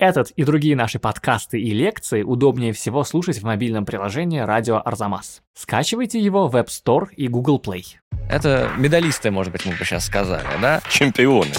[0.00, 5.42] Этот и другие наши подкасты и лекции удобнее всего слушать в мобильном приложении «Радио Арзамас».
[5.52, 7.82] Скачивайте его в App Store и Google Play.
[8.30, 10.80] Это медалисты, может быть, мы бы сейчас сказали, да?
[10.88, 11.50] Чемпионы.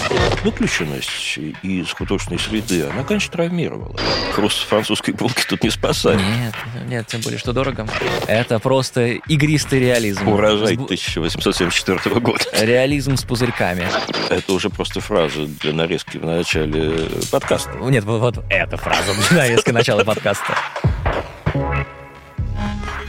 [0.42, 3.94] Выключенность из художественной среды, она, конечно, травмировала.
[4.32, 6.18] Хруст французской булки тут не спасает.
[6.20, 6.54] Нет,
[6.88, 7.86] нет, тем более, что дорого.
[8.26, 10.28] Это просто игристый реализм.
[10.28, 12.44] Урожай С бу- 1874 года.
[12.58, 13.86] Реализм с пузырьками.
[14.30, 17.72] Это уже просто фраза для нарезки в начале подкаста.
[17.80, 20.56] Нет, вот, вот эта фраза нарезка начала подкаста.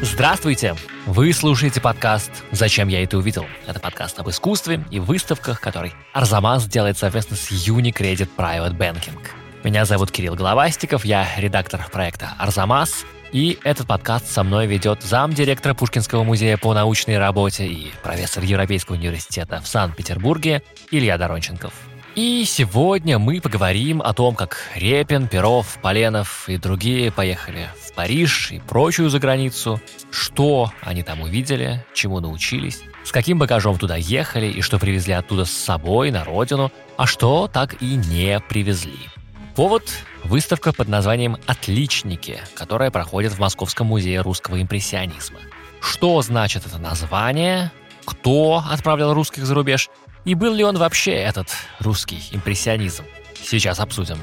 [0.03, 0.75] Здравствуйте!
[1.05, 3.45] Вы слушаете подкаст «Зачем я это увидел?».
[3.67, 9.17] Это подкаст об искусстве и выставках, который Арзамас делает совместно с Unicredit Private Banking.
[9.63, 15.73] Меня зовут Кирилл Головастиков, я редактор проекта «Арзамас», и этот подкаст со мной ведет замдиректора
[15.73, 21.73] Пушкинского музея по научной работе и профессор Европейского университета в Санкт-Петербурге Илья Доронченков.
[22.15, 28.51] И сегодня мы поговорим о том, как Репин, Перов, Поленов и другие поехали в Париж
[28.51, 34.45] и прочую за границу, что они там увидели, чему научились, с каким багажом туда ехали
[34.45, 39.09] и что привезли оттуда с собой на родину, а что так и не привезли.
[39.55, 39.83] Повод–
[40.23, 45.39] выставка под названием «Отличники», которая проходит в Московском музее русского импрессионизма.
[45.81, 47.71] Что значит это название?
[48.05, 49.89] Кто отправлял русских за рубеж?
[50.25, 53.03] И был ли он вообще этот русский импрессионизм?
[53.35, 54.17] Сейчас обсудим.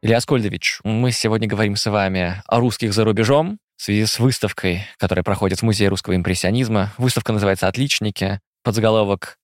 [0.00, 4.86] Илья Аскольдович, мы сегодня говорим с вами о русских за рубежом в связи с выставкой,
[4.98, 6.94] которая проходит в Музее русского импрессионизма.
[6.96, 8.40] Выставка называется «Отличники».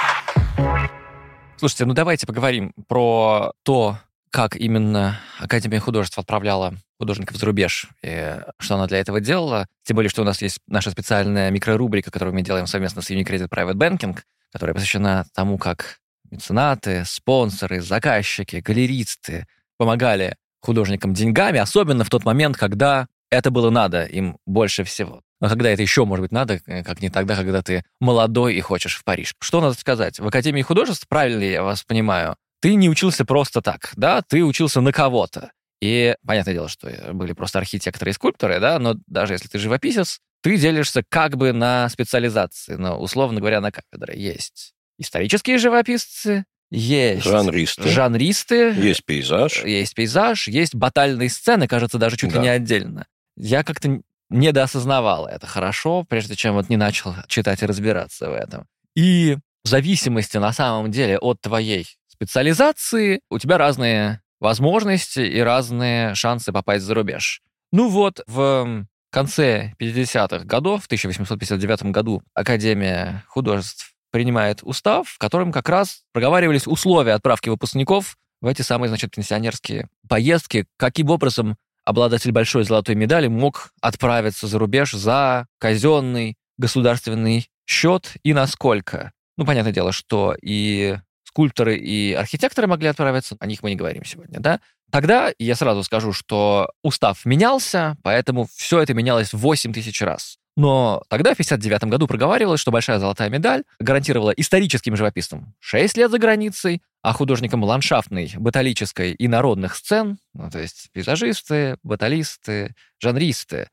[1.61, 3.99] Слушайте, ну давайте поговорим про то,
[4.31, 9.67] как именно Академия художеств отправляла художников за рубеж, и что она для этого делала.
[9.83, 13.51] Тем более, что у нас есть наша специальная микрорубрика, которую мы делаем совместно с Unicredit
[13.51, 14.19] Private Banking,
[14.51, 15.99] которая посвящена тому, как
[16.31, 19.47] меценаты, спонсоры, заказчики, галеристы
[19.77, 25.23] помогали художникам деньгами, особенно в тот момент, когда это было надо им больше всего.
[25.41, 28.61] Но когда это еще может быть надо, э, как не тогда, когда ты молодой и
[28.61, 29.35] хочешь в Париж.
[29.41, 30.19] Что надо сказать?
[30.19, 34.81] В Академии художеств, правильно я вас понимаю, ты не учился просто так, да, ты учился
[34.81, 35.53] на кого-то.
[35.81, 40.19] И понятное дело, что были просто архитекторы и скульпторы, да, но даже если ты живописец,
[40.43, 44.15] ты делишься как бы на специализации, но, условно говоря, на кафедры.
[44.15, 52.17] Есть исторические живописцы, есть жанристы, жанристы есть пейзаж, есть пейзаж, есть батальные сцены, кажется, даже
[52.17, 52.37] чуть да.
[52.37, 53.07] ли не отдельно.
[53.37, 54.01] Я как-то
[54.31, 58.67] недоосознавал это хорошо, прежде чем вот не начал читать и разбираться в этом.
[58.95, 66.15] И в зависимости на самом деле от твоей специализации у тебя разные возможности и разные
[66.15, 67.43] шансы попасть за рубеж.
[67.73, 75.53] Ну вот, в конце 50-х годов, в 1859 году, Академия художеств принимает устав, в котором
[75.53, 81.57] как раз проговаривались условия отправки выпускников в эти самые, значит, пенсионерские поездки, каким образом
[81.91, 89.13] обладатель большой золотой медали мог отправиться за рубеж за казенный государственный счет и насколько.
[89.37, 94.05] Ну, понятное дело, что и скульпторы и архитекторы могли отправиться, о них мы не говорим
[94.05, 94.61] сегодня, да?
[94.91, 100.40] Тогда я сразу скажу, что устав менялся, поэтому все это менялось в 8 тысяч раз.
[100.57, 106.11] Но тогда, в 59 году, проговаривалось, что большая золотая медаль гарантировала историческим живописцам 6 лет
[106.11, 113.69] за границей, а художникам ландшафтной, баталической и народных сцен, ну, то есть пейзажисты, баталисты, жанристы,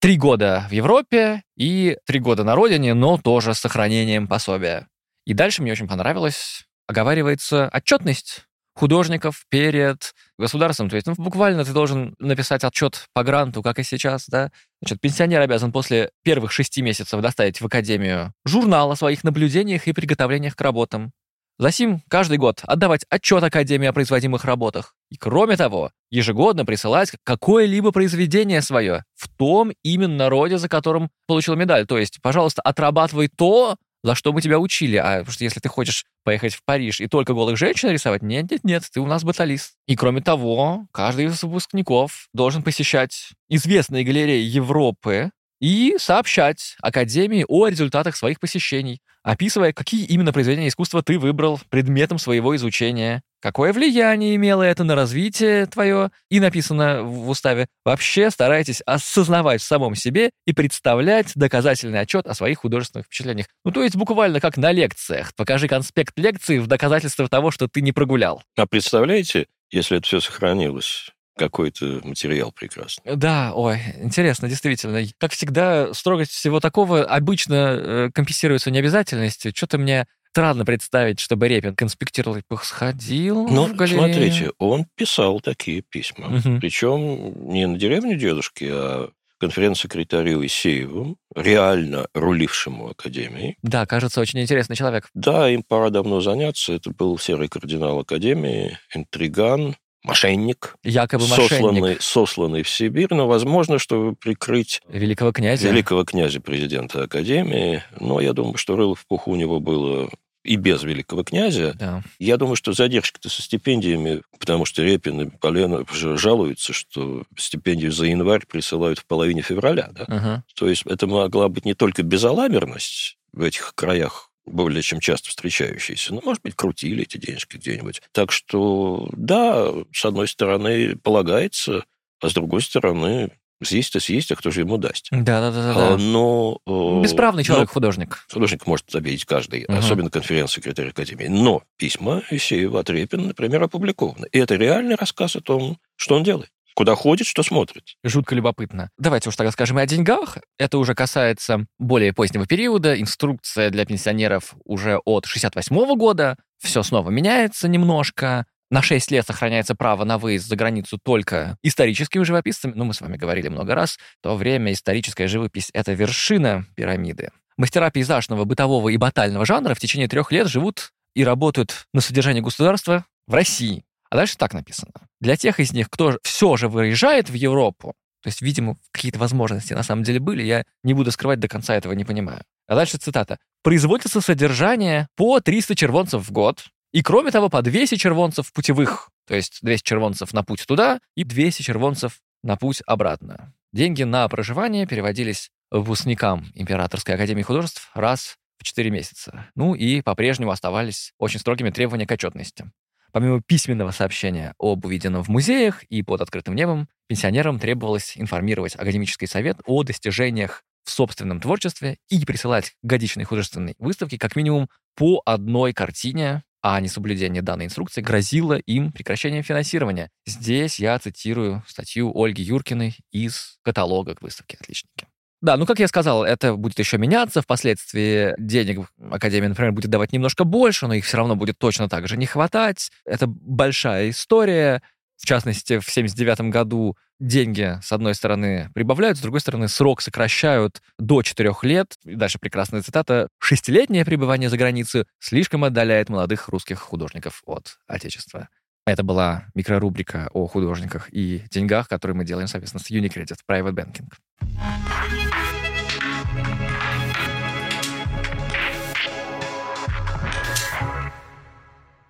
[0.00, 4.88] три года в Европе и три года на родине, но тоже с сохранением пособия.
[5.26, 10.88] И дальше мне очень понравилось оговаривается отчетность художников перед государством.
[10.88, 14.50] То есть ну, буквально ты должен написать отчет по гранту, как и сейчас, да.
[14.80, 19.92] Значит, пенсионер обязан после первых шести месяцев доставить в академию журнал о своих наблюдениях и
[19.92, 21.12] приготовлениях к работам.
[21.60, 24.94] Засим каждый год отдавать отчет Академии о производимых работах.
[25.10, 31.56] И кроме того, ежегодно присылать какое-либо произведение свое в том именно роде, за которым получил
[31.56, 31.86] медаль.
[31.86, 34.96] То есть, пожалуйста, отрабатывай то, за что мы тебя учили.
[34.96, 38.50] А потому что если ты хочешь поехать в Париж и только голых женщин рисовать, нет,
[38.50, 39.74] нет, нет, ты у нас баталист.
[39.86, 45.30] И кроме того, каждый из выпускников должен посещать известные галереи Европы
[45.60, 52.18] и сообщать Академии о результатах своих посещений, описывая, какие именно произведения искусства ты выбрал предметом
[52.18, 57.66] своего изучения, какое влияние имело это на развитие твое, и написано в уставе.
[57.84, 63.46] Вообще старайтесь осознавать в самом себе и представлять доказательный отчет о своих художественных впечатлениях.
[63.64, 65.34] Ну, то есть буквально как на лекциях.
[65.34, 68.42] Покажи конспект лекции в доказательство того, что ты не прогулял.
[68.56, 73.16] А представляете, если это все сохранилось какой-то материал прекрасный.
[73.16, 75.00] Да, ой, интересно, действительно.
[75.18, 79.52] Как всегда, строгость всего такого обычно э, компенсируется необязательностью.
[79.56, 83.98] Что-то мне странно представить, чтобы Репин конспектировал, сходил Ну, в галерею.
[84.12, 86.28] смотрите, он писал такие письма.
[86.28, 86.60] Мгм.
[86.60, 89.08] Причем не на деревню дедушки, а
[89.40, 93.56] конференц-секретарю Исееву, реально рулившему Академией.
[93.62, 95.08] Да, кажется, очень интересный человек.
[95.14, 96.74] Да, им пора давно заняться.
[96.74, 103.78] Это был серый кардинал Академии, интриган, мошенник, Якобы сосланный, мошенник сосланный в Сибирь, но, возможно,
[103.78, 105.68] чтобы прикрыть великого князя.
[105.68, 107.82] великого князя, президента Академии.
[107.98, 110.10] Но я думаю, что рыло в пуху у него было
[110.42, 111.74] и без великого князя.
[111.78, 112.02] Да.
[112.18, 117.92] Я думаю, что задержка-то со стипендиями, потому что Репин и Полена же жалуются, что стипендию
[117.92, 119.90] за январь присылают в половине февраля.
[119.92, 120.04] Да?
[120.08, 120.44] Ага.
[120.54, 126.14] То есть это могла быть не только безалаберность в этих краях, более чем часто встречающиеся,
[126.14, 128.02] но, может быть, крутили эти денежки где-нибудь.
[128.12, 131.84] Так что, да, с одной стороны, полагается,
[132.20, 133.30] а с другой стороны,
[133.62, 135.08] съесть-то съесть, а кто же ему даст?
[135.10, 135.96] Да, да, да, А.
[135.98, 136.58] Но...
[136.66, 138.24] э, Бесправный но человек, художник.
[138.30, 139.78] Художник может обидеть каждый, Ага.
[139.78, 141.26] особенно конференц-секретарь Академии.
[141.28, 144.26] Но письма Исеева от Репина, например, опубликованы.
[144.32, 146.50] И это реальный рассказ о том, что он делает.
[146.74, 147.84] Куда ходит, что смотрит.
[148.04, 148.90] Жутко любопытно.
[148.98, 150.38] Давайте уж тогда скажем и о деньгах.
[150.58, 152.98] Это уже касается более позднего периода.
[153.00, 156.36] Инструкция для пенсионеров уже от 68 года.
[156.58, 158.46] Все снова меняется немножко.
[158.70, 162.72] На 6 лет сохраняется право на выезд за границу только историческими живописцами.
[162.76, 163.98] Ну, мы с вами говорили много раз.
[164.22, 167.30] То время историческая живопись— это вершина пирамиды.
[167.56, 172.42] Мастера пейзажного, бытового и батального жанра в течение трех лет живут и работают на содержание
[172.42, 173.84] государства в России.
[174.10, 174.92] А дальше так написано.
[175.20, 179.72] Для тех из них, кто все же выезжает в Европу, то есть, видимо, какие-то возможности
[179.72, 182.42] на самом деле были, я не буду скрывать, до конца этого не понимаю.
[182.66, 183.38] А дальше цитата.
[183.62, 189.34] «Производится содержание по 300 червонцев в год, и кроме того, по 200 червонцев путевых, то
[189.34, 193.54] есть 200 червонцев на путь туда и 200 червонцев на путь обратно.
[193.72, 199.46] Деньги на проживание переводились выпускникам Императорской Академии Художеств раз в 4 месяца.
[199.54, 202.70] Ну и по-прежнему оставались очень строгими требования к отчетности.
[203.12, 209.26] Помимо письменного сообщения об увиденном в музеях и под открытым небом, пенсионерам требовалось информировать академический
[209.26, 215.72] совет о достижениях в собственном творчестве и присылать годичные художественные выставки как минимум по одной
[215.72, 220.10] картине, а несоблюдение данной инструкции грозило им прекращением финансирования.
[220.26, 224.99] Здесь я цитирую статью Ольги Юркиной из каталога к выставке «Отличники».
[225.42, 227.40] Да, ну, как я сказал, это будет еще меняться.
[227.40, 232.08] Впоследствии денег Академия, например, будет давать немножко больше, но их все равно будет точно так
[232.08, 232.90] же не хватать.
[233.06, 234.82] Это большая история.
[235.16, 240.82] В частности, в 1979 году деньги, с одной стороны, прибавляют, с другой стороны, срок сокращают
[240.98, 241.94] до 4 лет.
[242.04, 243.28] И дальше прекрасная цитата.
[243.38, 248.48] «Шестилетнее пребывание за границей слишком отдаляет молодых русских художников от Отечества».
[248.86, 254.08] Это была микрорубрика о художниках и деньгах, которую мы делаем совместно с Unicredit Private Banking.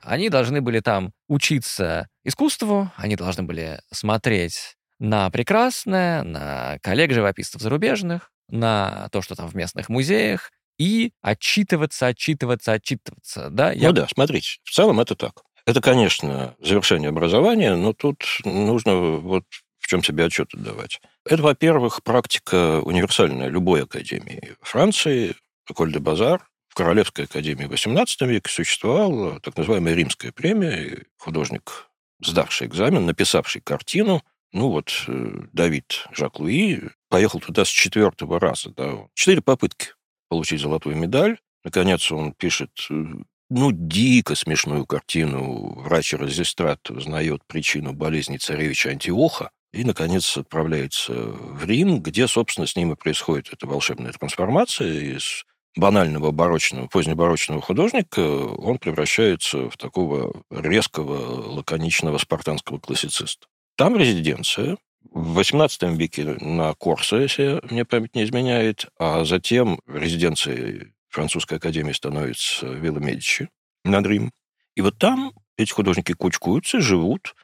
[0.03, 8.31] Они должны были там учиться искусству, они должны были смотреть на прекрасное, на коллег-живописцев зарубежных,
[8.49, 13.51] на то, что там в местных музеях, и отчитываться, отчитываться, отчитываться.
[13.51, 13.71] Да?
[13.71, 13.89] Я...
[13.89, 15.43] Ну да, смотрите, в целом это так.
[15.67, 19.45] Это, конечно, завершение образования, но тут нужно вот
[19.79, 21.01] в чем себе отчет отдавать.
[21.25, 24.57] Это, во-первых, практика универсальная любой академии.
[24.61, 25.35] Франции,
[25.69, 31.05] Эколь де Базар, в Королевской академии в XVIII веке существовала так называемая римская премия.
[31.19, 31.89] Художник,
[32.21, 38.71] сдавший экзамен, написавший картину, ну вот э, Давид Жак-Луи поехал туда с четвертого раза.
[38.71, 39.09] Да.
[39.15, 39.89] Четыре попытки
[40.29, 41.39] получить золотую медаль.
[41.63, 43.05] Наконец он пишет э,
[43.51, 45.81] ну, дико смешную картину.
[45.81, 52.93] Врач-резистрат узнает причину болезни царевича Антиоха и, наконец, отправляется в Рим, где, собственно, с ним
[52.93, 55.45] и происходит эта волшебная трансформация из
[55.77, 63.47] банального барочного, позднебарочного художника, он превращается в такого резкого, лаконичного спартанского классициста.
[63.77, 64.79] Там резиденция,
[65.11, 71.93] в XVIII веке на Корсо, если мне память не изменяет, а затем резиденцией французской академии
[71.93, 73.49] становится Вилла Медичи
[73.85, 74.33] над Рим.
[74.77, 77.35] И вот там эти художники кучкуются, живут,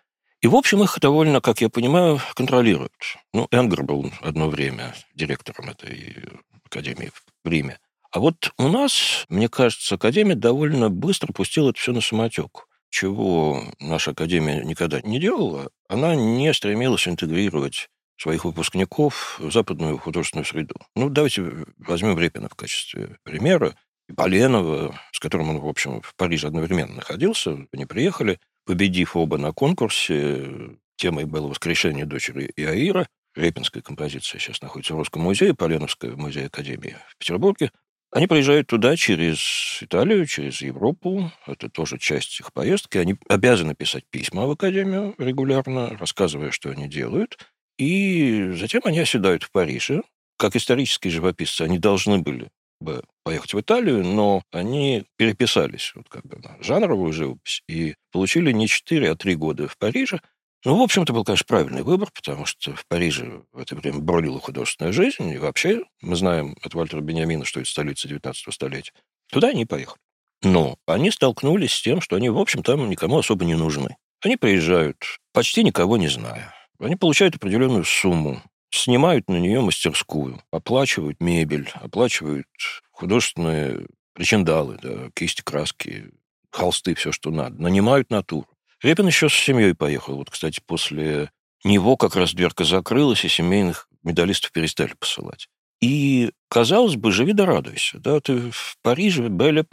[0.41, 2.93] и, в общем, их довольно, как я понимаю, контролируют.
[3.33, 6.23] Ну, Энгер был одно время директором этой
[6.65, 7.11] академии
[7.45, 7.79] в Риме.
[8.13, 12.69] А вот у нас, мне кажется, Академия довольно быстро пустила это все на самотек.
[12.91, 20.45] Чего наша Академия никогда не делала, она не стремилась интегрировать своих выпускников в западную художественную
[20.45, 20.75] среду.
[20.95, 23.75] Ну, давайте возьмем Репина в качестве примера.
[24.15, 29.53] Поленова, с которым он, в общем, в Париже одновременно находился, они приехали, победив оба на
[29.53, 30.77] конкурсе.
[30.97, 33.09] Темой было «Воскрешение дочери Иаира».
[33.35, 37.71] Репинская композиция сейчас находится в Русском музее, Поленовская в Музее Академии в Петербурге.
[38.11, 41.31] Они приезжают туда через Италию, через Европу.
[41.47, 42.97] Это тоже часть их поездки.
[42.97, 47.37] Они обязаны писать письма в Академию регулярно, рассказывая, что они делают.
[47.79, 50.03] И затем они оседают в Париже.
[50.39, 52.49] Как исторические живописцы, они должны были
[52.81, 58.53] бы поехать в Италию, но они переписались вот как бы на жанровую живопись и получили
[58.53, 60.21] не 4, а 3 года в Париже–
[60.67, 64.01] ну, в общем, это был, конечно, правильный выбор, потому что в Париже в это время
[64.01, 68.93] бродила художественная жизнь, и вообще мы знаем от Вальтера Бениамина, что это столица 19 столетия.
[69.31, 70.01] Туда они поехали.
[70.43, 73.97] Но они столкнулись с тем, что они, в общем, там никому особо не нужны.
[74.25, 74.97] Они приезжают,
[75.33, 76.53] почти никого не зная.
[76.79, 82.47] Они получают определенную сумму, снимают на нее мастерскую, оплачивают мебель, оплачивают
[82.91, 86.11] художественные причиндалы, да, кисти, краски,
[86.51, 88.49] холсты, все, что надо, нанимают натуру.
[88.83, 90.17] Репин еще с семьей поехал.
[90.17, 91.31] Вот, кстати, после
[91.65, 95.49] него как раз дверка закрылась, и семейных медалистов перестали посылать.
[95.81, 97.99] И, казалось бы, живи да радуйся.
[97.99, 98.21] Да?
[98.21, 99.65] Ты в Париже бель.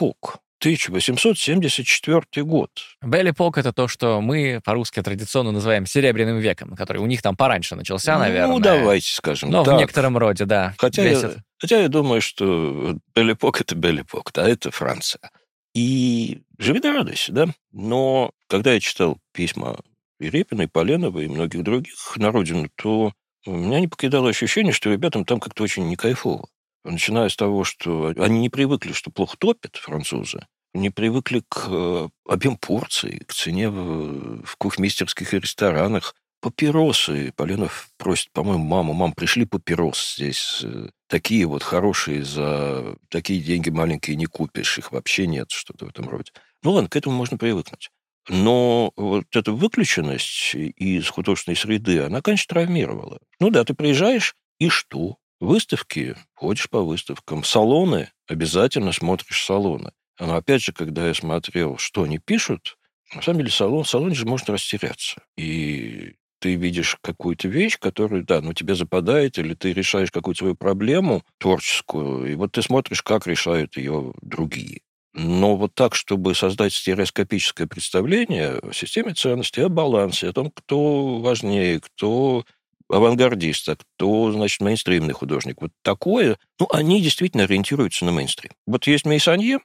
[0.63, 2.69] 1874 год.
[3.01, 7.75] Белли-пок— это то, что мы по-русски традиционно называем Серебряным веком, который у них там пораньше
[7.75, 8.47] начался, наверное.
[8.47, 9.75] Ну, давайте скажем Но так.
[9.75, 10.73] в некотором роде, да.
[10.77, 15.29] Хотя я, хотя я думаю, что Белли-пок– это Белли-пок, да, это Франция.
[15.75, 17.47] И живи да радуйся, да.
[17.73, 19.77] Но когда я читал письма
[20.21, 23.11] и Репина, и Поленова, и многих других на родину, то
[23.45, 26.47] меня не покидало ощущение, что ребятам там как-то очень не кайфово.
[26.83, 32.09] Начиная с того, что они не привыкли, что плохо топят французы, не привыкли к э,
[32.27, 36.15] объем порций, к цене в, в кухмистерских и ресторанах.
[36.41, 37.31] Папиросы.
[37.37, 40.59] Поленов просит, по-моему, маму, мам, пришли папирос здесь.
[40.63, 45.89] э, Такие вот хорошие, за такие деньги маленькие не купишь, их вообще нет, что-то в
[45.89, 46.31] этом роде.
[46.63, 47.91] Ну ладно, к этому можно привыкнуть.
[48.29, 53.19] Но вот эта выключенность из художественной среды, она, конечно, травмировала.
[53.39, 55.17] Ну да, ты приезжаешь, и что?
[55.43, 57.43] Выставки, ходишь по выставкам.
[57.43, 59.91] Салоны, обязательно смотришь салоны.
[60.17, 62.77] Но опять же, когда я смотрел, что они пишут,
[63.13, 65.21] на самом деле салон, в салоне же можно растеряться.
[65.35, 70.55] И ты видишь какую-то вещь, которая, да, ну, тебе западает, или ты решаешь какую-то свою
[70.55, 74.79] проблему творческую, и вот ты смотришь, как решают ее другие.
[75.13, 81.19] Но вот так, чтобы создать стереоскопическое представление о системе ценностей, о балансе, о том, кто
[81.19, 82.45] важнее, кто
[82.93, 85.61] авангардист, а кто, значит, мейнстримный художник.
[85.61, 88.51] Вот такое, ну, они действительно ориентируются на мейнстрим.
[88.65, 89.59] Вот есть Мейсанье,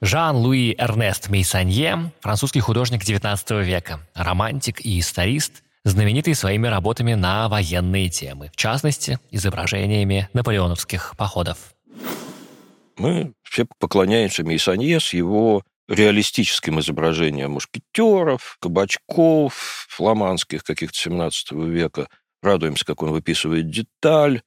[0.00, 8.08] Жан-Луи Эрнест Мейсанье, французский художник XIX века, романтик и историст, знаменитый своими работами на военные
[8.08, 11.74] темы, в частности, изображениями наполеоновских походов.
[12.96, 22.08] мы все поклоняемся Мейсанье с его реалистическим изображением мушкетеров, кабачков, фламандских каких-то 17 века.
[22.42, 24.42] Радуемся, как он выписывает деталь.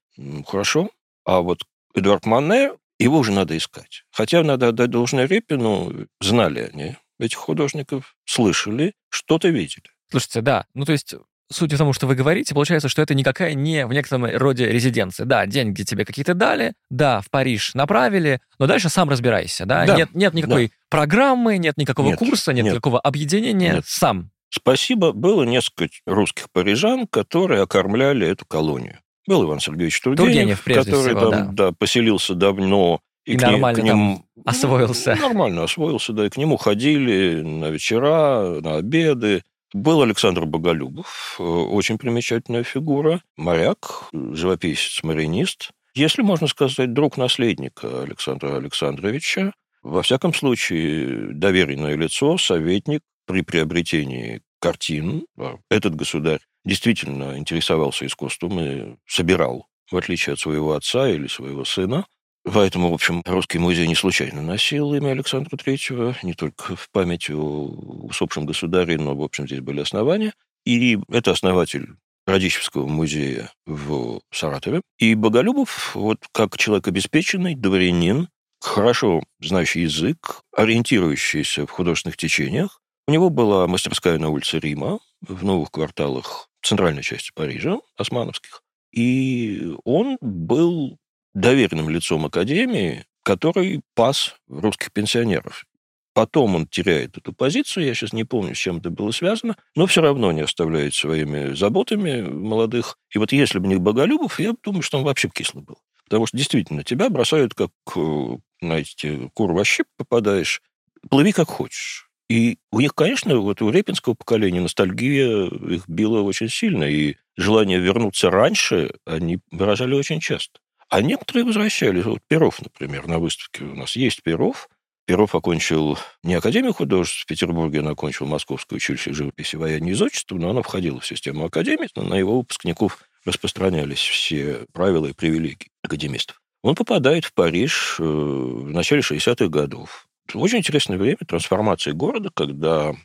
[0.45, 0.89] Хорошо.
[1.25, 1.63] А вот
[1.93, 4.03] Эдуард Мане, его уже надо искать.
[4.11, 9.89] Хотя надо отдать должное Репину, знали они этих художников, слышали, что-то видели.
[10.11, 11.15] Слушайте, да, ну то есть
[11.51, 15.25] Судя по тому, что вы говорите, получается, что это никакая не в некотором роде резиденция.
[15.25, 19.85] Да, деньги тебе какие-то дали, да, в Париж направили, но дальше сам разбирайся, да?
[19.85, 22.73] Да, Нет, нет никакой программы, нет никакого Нет, курса, нет, нет.
[22.73, 23.83] никакого объединения, Нет.
[23.85, 24.31] сам.
[24.49, 28.99] Спасибо, было несколько русских парижан, которые окормляли эту колонию.
[29.27, 32.99] Был Иван Сергеевич Тургенев, Тургенев, который всего, там да, поселился давно.
[33.25, 35.15] И к ним- нормально к ним- там освоился.
[35.19, 39.41] Ну, Нормально освоился, да, и к нему ходили на вечера, на обеды.
[39.75, 45.71] Был Александр Боголюбов, э, очень примечательная фигура, моряк, живописец, маринист.
[45.93, 49.51] Если можно сказать, друг наследника Александра Александровича,
[49.83, 55.25] во всяком случае, доверенное лицо, советник при приобретении картин.
[55.37, 61.65] А Этот государь действительно интересовался искусством и собирал, в отличие от своего отца или своего
[61.65, 62.05] сына.
[62.45, 67.29] Поэтому, в общем, Русский музей не случайно носил имя Александра Третьего, не только в память
[67.31, 67.65] о
[68.03, 70.33] усопшем государе, но, в общем, здесь были основания.
[70.63, 71.87] И это основатель
[72.27, 74.81] Радищевского музея в Саратове.
[74.99, 78.29] И Боголюбов, вот как человек обеспеченный, дворянин,
[78.61, 82.79] хорошо знающий язык, ориентирующийся в художественных течениях.
[83.07, 88.61] У него была мастерская на улице Рима, в новых кварталах центральной части Парижа, османовских.
[88.91, 90.97] И он был
[91.35, 95.65] доверенным лицом Академии, который пас русских пенсионеров.
[96.13, 99.85] Потом он теряет эту позицию, я сейчас не помню, с чем это было связано, но
[99.85, 102.97] все равно не оставляет своими заботами молодых.
[103.13, 105.77] И вот если бы не Боголюбов, я думаю, что он вообще кислый был.
[106.05, 110.61] Потому что действительно тебя бросают как, э, знаете, кур во щип попадаешь,
[111.09, 112.09] плыви как хочешь.
[112.29, 117.79] И у них, конечно, вот у репинского поколения ностальгия их била очень сильно, и желание
[117.79, 120.59] вернуться раньше они выражали очень часто.
[120.89, 122.05] А некоторые возвращались.
[122.05, 124.69] Вот Перов, например, на выставке у нас есть Перов.
[125.05, 130.35] Перов окончил не Академию художеств в Петербурге, он окончил Московское училище живописи, военной и зодчества,
[130.35, 135.69] но оно входило в систему Академии, но на его выпускников распространялись все правила и привилегии
[135.83, 136.41] академистов.
[136.63, 140.07] Он попадает в Париж э, в начале 60-х годов.
[140.33, 142.95] Очень интересное время трансформации города, когда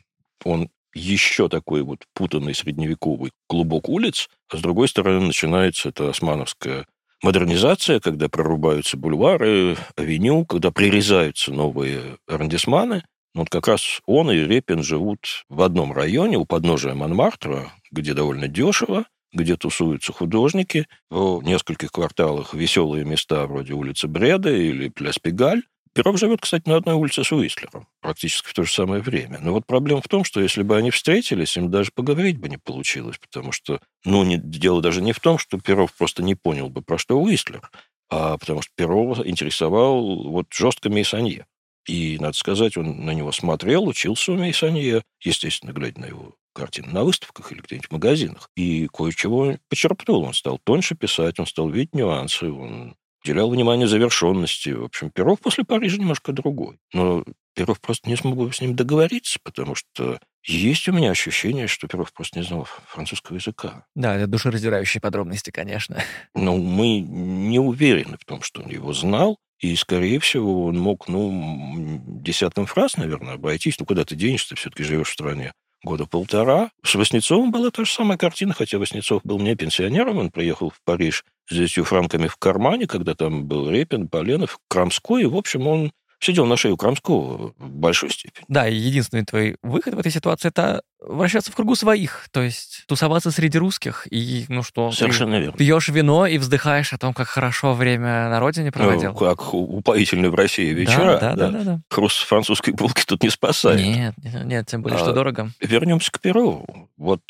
[0.43, 6.87] он еще такой вот путанный средневековый клубок улиц, а с другой стороны начинается эта османовская
[7.21, 13.03] модернизация, когда прорубаются бульвары, авеню, когда прирезаются новые арендисманы.
[13.33, 18.47] Вот как раз он и Репин живут в одном районе у подножия Монмартра, где довольно
[18.47, 25.63] дешево, где тусуются художники, в нескольких кварталах веселые места вроде улицы Бреда или Пляс Пегаль.
[25.93, 29.39] Пирог живет, кстати, на одной улице с Уистлером, практически в то же самое время.
[29.41, 32.57] Но вот проблема в том, что если бы они встретились, им даже поговорить бы не
[32.57, 36.69] получилось, потому что, ну, не, дело даже не в том, что Перов просто не понял
[36.69, 37.69] бы, про что Уистлер,
[38.09, 41.45] а потому что Перова интересовал вот жестко Мейсанье.
[41.87, 46.89] И, надо сказать, он на него смотрел, учился у Мейсанье, естественно, глядя на его картины
[46.89, 48.49] на выставках или где-нибудь в магазинах.
[48.55, 50.23] И кое-чего почерпнул.
[50.23, 54.69] Он стал тоньше писать, он стал видеть нюансы, он уделял внимание завершенности.
[54.69, 56.79] В общем, Перов после Парижа немножко другой.
[56.93, 57.23] Но
[57.55, 62.13] Перов просто не смог с ним договориться, потому что есть у меня ощущение, что Перов
[62.13, 63.85] просто не знал французского языка.
[63.95, 66.03] Да, это душераздирающие подробности, конечно.
[66.33, 71.07] Но мы не уверены в том, что он его знал, и, скорее всего, он мог,
[71.07, 73.79] ну, десятком фраз, наверное, обойтись.
[73.79, 75.53] Ну, куда ты денешься, ты все-таки живешь в стране
[75.83, 76.71] года полтора.
[76.83, 80.79] С Васнецовым была та же самая картина, хотя Васнецов был не пенсионером, он приехал в
[80.83, 85.67] Париж с 10 франками в кармане, когда там был Репин, Поленов, Крамской, и, в общем,
[85.67, 88.45] он сидел на шее у Крамского в большой степени.
[88.47, 92.83] Да, и единственный твой выход в этой ситуации– это вращаться в кругу своих, то есть
[92.87, 95.57] тусоваться среди русских, и, ну что, Совершенно верно.
[95.57, 99.13] пьешь вино и вздыхаешь о том, как хорошо время на родине проводил.
[99.13, 101.17] Ну, как упоительные в России вечера.
[101.19, 101.49] Да, да, да.
[101.49, 101.81] да, да.
[101.89, 103.81] Хруст французской булки тут не спасает.
[103.81, 104.13] Нет,
[104.45, 105.49] нет, тем более, а, что дорого.
[105.59, 106.89] Вернемся к Перову.
[106.97, 107.21] Вот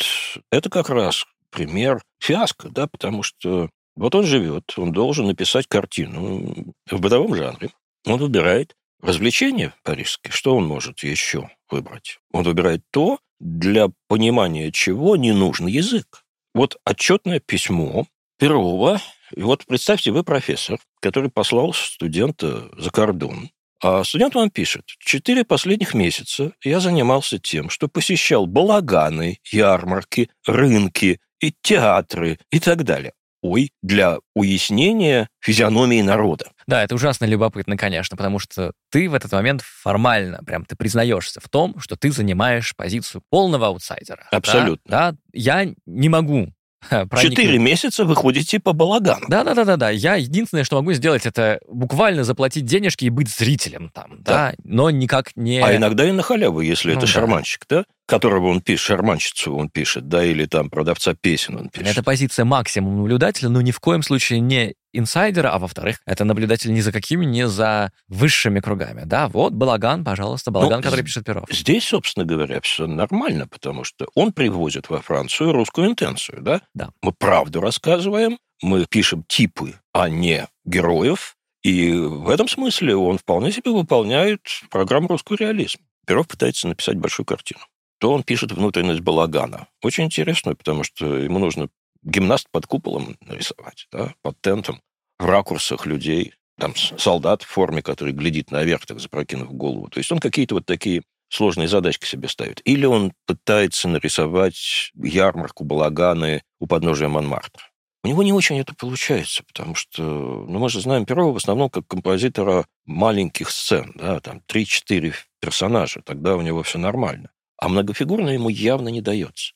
[0.52, 6.74] это как раз пример фиаско, да, потому что вот он живет, он должен написать картину
[6.90, 7.72] в бытовом жанре.
[8.06, 10.32] Он выбирает развлечения парижские.
[10.32, 12.20] Что он может еще выбрать?
[12.32, 16.24] Он выбирает то, для понимания чего не нужен язык.
[16.54, 18.06] Вот отчетное письмо
[18.38, 19.02] Перова.
[19.36, 23.50] И вот представьте, вы профессор, который послал студента за кордон.
[23.84, 31.20] А студент вам пишет, четыре последних месяца я занимался тем, что посещал балаганы, ярмарки, рынки
[31.40, 36.52] и театры и так далее ой, для уяснения физиономии народа.
[36.68, 41.40] Да, это ужасно любопытно, конечно, потому что ты в этот момент формально, прям ты признаешься
[41.40, 44.28] в том, что ты занимаешь позицию полного аутсайдера.
[44.32, 44.90] Абсолютно.
[44.90, 46.54] Да, да я не могу
[47.22, 49.26] Четыре месяца вы ходите по балагану.
[49.28, 49.90] Да-да-да-да.
[49.90, 54.54] Я единственное, что могу сделать, это буквально заплатить денежки и быть зрителем там, да, да?
[54.64, 55.60] но никак не...
[55.60, 57.08] А иногда и на халяву, если ну, это да.
[57.08, 57.86] шарманщик, да?
[58.12, 61.88] Которого он пишет, шарманщицу он пишет, да, или там продавца песен он пишет.
[61.88, 66.74] Это позиция максимум наблюдателя, но ни в коем случае не инсайдера, а во-вторых, это наблюдатель
[66.74, 69.04] ни за какими, не за высшими кругами.
[69.06, 71.48] Да, вот Балаган, пожалуйста, Балаган, ну, который пишет Перов.
[71.50, 76.62] Здесь, собственно говоря, все нормально, потому что он привозит во Францию русскую интенцию, да?
[76.74, 76.90] Да.
[77.02, 83.52] Мы правду рассказываем, мы пишем типы, а не героев, и в этом смысле он вполне
[83.52, 85.80] себе выполняет программу «Русский реализм».
[86.06, 87.62] Перов пытается написать большую картину.
[88.02, 89.68] То он пишет внутренность балагана.
[89.84, 91.70] Очень интересно, потому что ему нужно
[92.02, 94.82] гимнаст под куполом нарисовать, да, под тентом,
[95.20, 99.88] в ракурсах людей, там солдат в форме, который глядит наверх, так запрокинув голову.
[99.88, 102.60] То есть он какие-то вот такие сложные задачки себе ставит.
[102.66, 107.66] Или он пытается нарисовать ярмарку, балаганы у подножия Монмартра.
[108.04, 111.70] У него не очень это получается, потому что, ну, мы же знаем Перова в основном
[111.70, 117.30] как композитора маленьких сцен, да, там 3-4 персонажа, тогда у него все нормально.
[117.62, 119.54] А многофигурно ему явно не дается.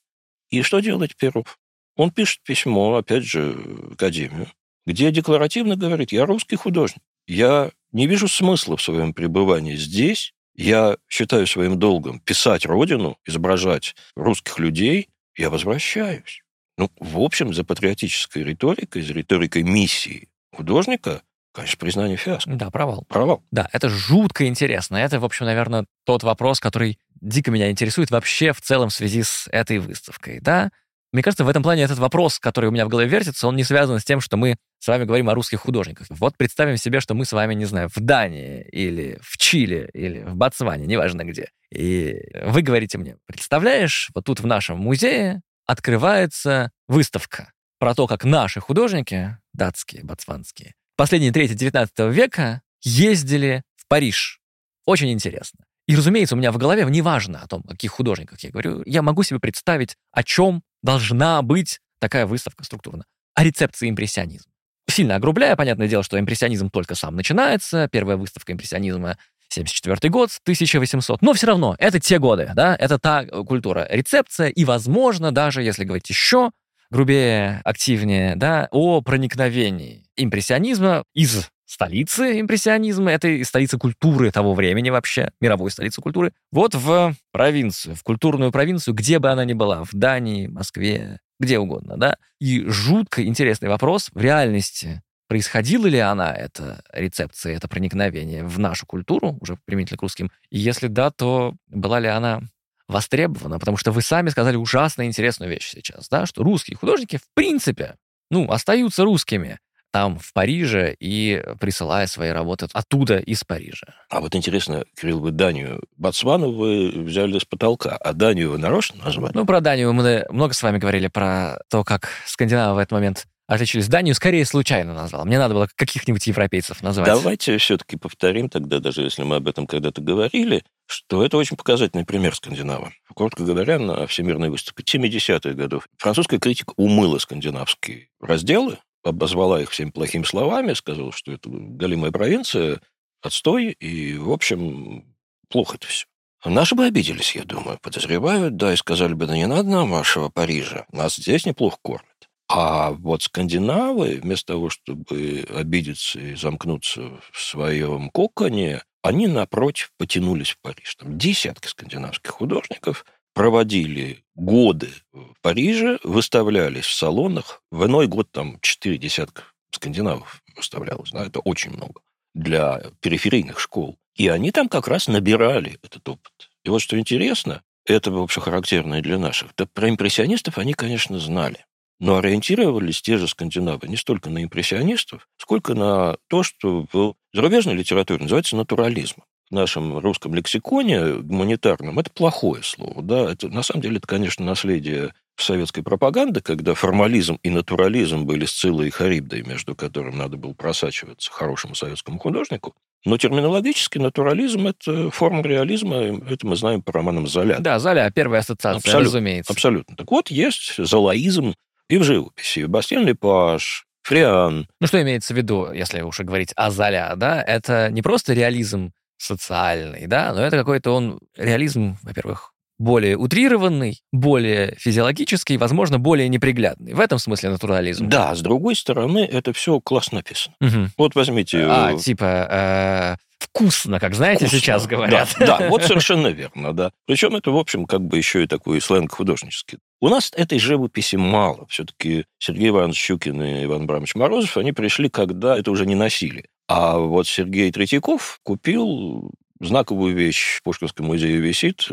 [0.51, 1.57] И что делать Перов?
[1.97, 4.47] Он пишет письмо, опять же, в Академию,
[4.85, 10.97] где декларативно говорит, я русский художник, я не вижу смысла в своем пребывании здесь, я
[11.09, 16.43] считаю своим долгом писать родину, изображать русских людей, я возвращаюсь.
[16.77, 22.51] Ну, в общем, за патриотической риторикой, за риторикой миссии художника, конечно, признание фиаско.
[22.51, 23.05] Да, провал.
[23.07, 23.43] Провал.
[23.51, 24.97] Да, это жутко интересно.
[24.97, 29.23] Это, в общем, наверное, тот вопрос, который дико меня интересует вообще в целом в связи
[29.23, 30.69] с этой выставкой, да?
[31.11, 33.63] Мне кажется, в этом плане этот вопрос, который у меня в голове вертится, он не
[33.63, 36.07] связан с тем, что мы с вами говорим о русских художниках.
[36.09, 40.23] Вот представим себе, что мы с вами, не знаю, в Дании или в Чили или
[40.23, 41.49] в Ботсване, неважно где.
[41.71, 48.25] И вы говорите мне, представляешь, вот тут в нашем музее открывается выставка про то, как
[48.25, 54.41] наши художники, датские, ботсванские, последние трети 19 века ездили в Париж.
[54.85, 55.65] Очень интересно.
[55.87, 59.01] И, разумеется, у меня в голове, неважно о том, о каких художниках я говорю, я
[59.01, 63.05] могу себе представить, о чем должна быть такая выставка структурно.
[63.35, 64.51] О рецепции импрессионизма.
[64.89, 67.87] Сильно огрубляя, понятное дело, что импрессионизм только сам начинается.
[67.91, 69.17] Первая выставка импрессионизма
[69.49, 71.21] 74 год, 1800.
[71.21, 73.87] Но все равно, это те годы, да, это та культура.
[73.89, 76.51] Рецепция и, возможно, даже, если говорить еще
[76.91, 85.31] грубее, активнее, да, о проникновении импрессионизма из столицы импрессионизма, это столица культуры того времени вообще,
[85.41, 89.93] мировой столицы культуры, вот в провинцию, в культурную провинцию, где бы она ни была, в
[89.93, 92.17] Дании, Москве, где угодно, да.
[92.39, 98.85] И жутко интересный вопрос, в реальности происходила ли она, эта рецепция, это проникновение в нашу
[98.85, 102.41] культуру, уже применительно к русским, и если да, то была ли она
[102.87, 107.27] востребована, потому что вы сами сказали ужасно интересную вещь сейчас, да, что русские художники в
[107.33, 107.95] принципе,
[108.29, 109.59] ну, остаются русскими,
[109.95, 113.95] там, в Париже, и присылая свои работы оттуда, из Парижа.
[114.09, 119.05] А вот интересно, Кирилл, вы Данию, Ботсвану вы взяли с потолка, а Данию вы нарочно
[119.05, 119.31] назвали?
[119.33, 123.25] Ну, про Данию мы много с вами говорили, про то, как скандинавы в этот момент
[123.47, 123.87] отличились.
[123.87, 125.23] Данию скорее случайно назвал.
[125.23, 127.07] Мне надо было каких-нибудь европейцев назвать.
[127.07, 132.03] Давайте все-таки повторим тогда, даже если мы об этом когда-то говорили, что это очень показательный
[132.03, 132.91] пример скандинава.
[133.13, 139.91] Коротко говоря, на Всемирной выставке 70-х годов французская критика умыла скандинавские разделы, обозвала их всеми
[139.91, 142.81] плохими словами, сказала, что это галимая провинция,
[143.21, 145.15] отстой, и, в общем,
[145.49, 146.05] плохо это все.
[146.43, 150.29] Наши бы обиделись, я думаю, подозревают, да, и сказали бы, да не надо нам вашего
[150.29, 152.29] Парижа, нас здесь неплохо кормят.
[152.47, 160.51] А вот скандинавы, вместо того, чтобы обидеться и замкнуться в своем коконе, они, напротив, потянулись
[160.51, 160.95] в Париж.
[160.95, 167.61] Там десятки скандинавских художников проводили годы в Париже, выставлялись в салонах.
[167.69, 171.11] В иной год там четыре десятка скандинавов выставлялось.
[171.11, 172.01] Да, это очень много
[172.33, 173.97] для периферийных школ.
[174.15, 176.49] И они там как раз набирали этот опыт.
[176.63, 179.51] И вот что интересно, это, в общем, характерно и для наших.
[179.57, 181.65] Да про импрессионистов они, конечно, знали.
[181.99, 187.75] Но ориентировались те же скандинавы не столько на импрессионистов, сколько на то, что в зарубежной
[187.75, 189.23] литературе называется натурализм.
[189.49, 193.01] В нашем русском лексиконе гуманитарном это плохое слово.
[193.01, 193.31] Да?
[193.31, 198.87] Это, на самом деле это, конечно, наследие советской пропаганды, когда формализм и натурализм были Сциллой
[198.87, 202.73] и Харибдой, между которым надо было просачиваться хорошему советскому художнику.
[203.05, 207.59] Но терминологически натурализм– это форма реализма, это мы знаем по романам Золя.
[207.59, 209.53] Да, Золя– первая ассоциация, абсолютно, разумеется.
[209.53, 209.95] Абсолютно.
[209.95, 211.53] Так вот, есть золоизм,
[211.89, 212.65] и в живописи.
[212.65, 214.67] Бастиан Лепаш, Фриан.
[214.79, 217.41] Ну, что имеется в виду, если уж говорить о Золя, да?
[217.41, 224.75] Это не просто реализм социальный, да, но это какой-то он реализм, во-первых, более утрированный, более
[224.77, 226.93] физиологический, возможно, более неприглядный.
[226.93, 228.09] В этом смысле натурализм.
[228.09, 230.55] Да, с другой стороны, это все классно написано.
[230.61, 230.89] Угу.
[230.97, 231.65] Вот возьмите...
[231.69, 234.59] А, э, типа, э, вкусно, как знаете, вкусно.
[234.59, 235.35] сейчас говорят.
[235.39, 236.91] Да, да, вот совершенно верно, да.
[237.05, 239.79] Причем это, в общем, как бы еще и такой сленг художнический.
[240.01, 241.65] У нас этой живописи мало.
[241.69, 246.45] Все-таки Сергей Иванович Щукин и Иван Абрамович Морозов, они пришли, когда это уже не носили.
[246.67, 251.87] А вот Сергей Третьяков купил знаковую вещь в Пушкинском музее висит,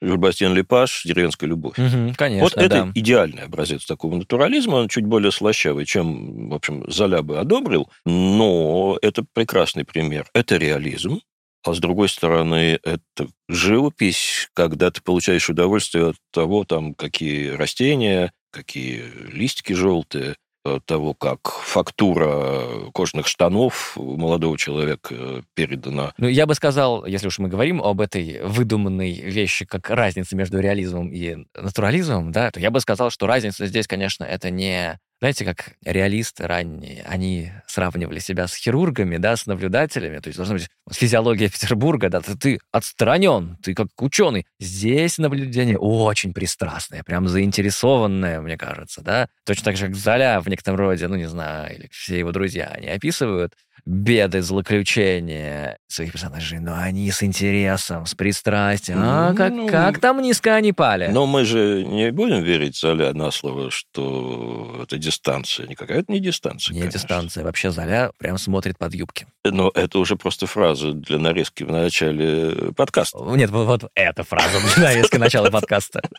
[0.00, 1.78] Жульбастьян Лепаш «Деревенская любовь».
[1.78, 2.92] Угу, конечно, Вот это да.
[2.94, 4.76] идеальный образец такого натурализма.
[4.76, 10.28] Он чуть более слащавый, чем, в общем, Золя бы одобрил, но это прекрасный пример.
[10.34, 11.20] Это реализм,
[11.64, 18.32] а с другой стороны, это живопись, когда ты получаешь удовольствие от того, там, какие растения,
[18.52, 20.36] какие листики желтые,
[20.86, 26.12] того, как фактура кожаных штанов у молодого человека передана.
[26.18, 30.60] Ну, я бы сказал, если уж мы говорим об этой выдуманной вещи, как разница между
[30.60, 35.44] реализмом и натурализмом, да, то я бы сказал, что разница здесь, конечно, это не знаете,
[35.44, 40.18] как реалисты ранние, они сравнивали себя с хирургами, да, с наблюдателями.
[40.20, 44.46] То есть должна быть физиология Петербурга, да, ты, ты отстранен, ты как ученый.
[44.60, 49.28] Здесь наблюдение очень пристрастное, прям заинтересованное, мне кажется, да.
[49.44, 52.66] Точно так же, как Золя в некотором роде, ну, не знаю, или все его друзья,
[52.66, 53.54] они описывают
[53.88, 58.98] беды, злоключения своих персонажей, но они с интересом, с пристрастием.
[59.00, 61.08] А как, ну, как там низко они пали?
[61.08, 65.66] Но мы же не будем верить Золя на слово, что это дистанция.
[65.66, 66.74] Никакая это не дистанция.
[66.74, 67.00] Не конечно.
[67.00, 67.44] дистанция.
[67.44, 69.26] Вообще Золя прям смотрит под юбки.
[69.44, 73.18] Но это уже просто фраза для нарезки в начале подкаста.
[73.20, 76.02] Нет, вот, вот эта фраза для нарезки начала подкаста.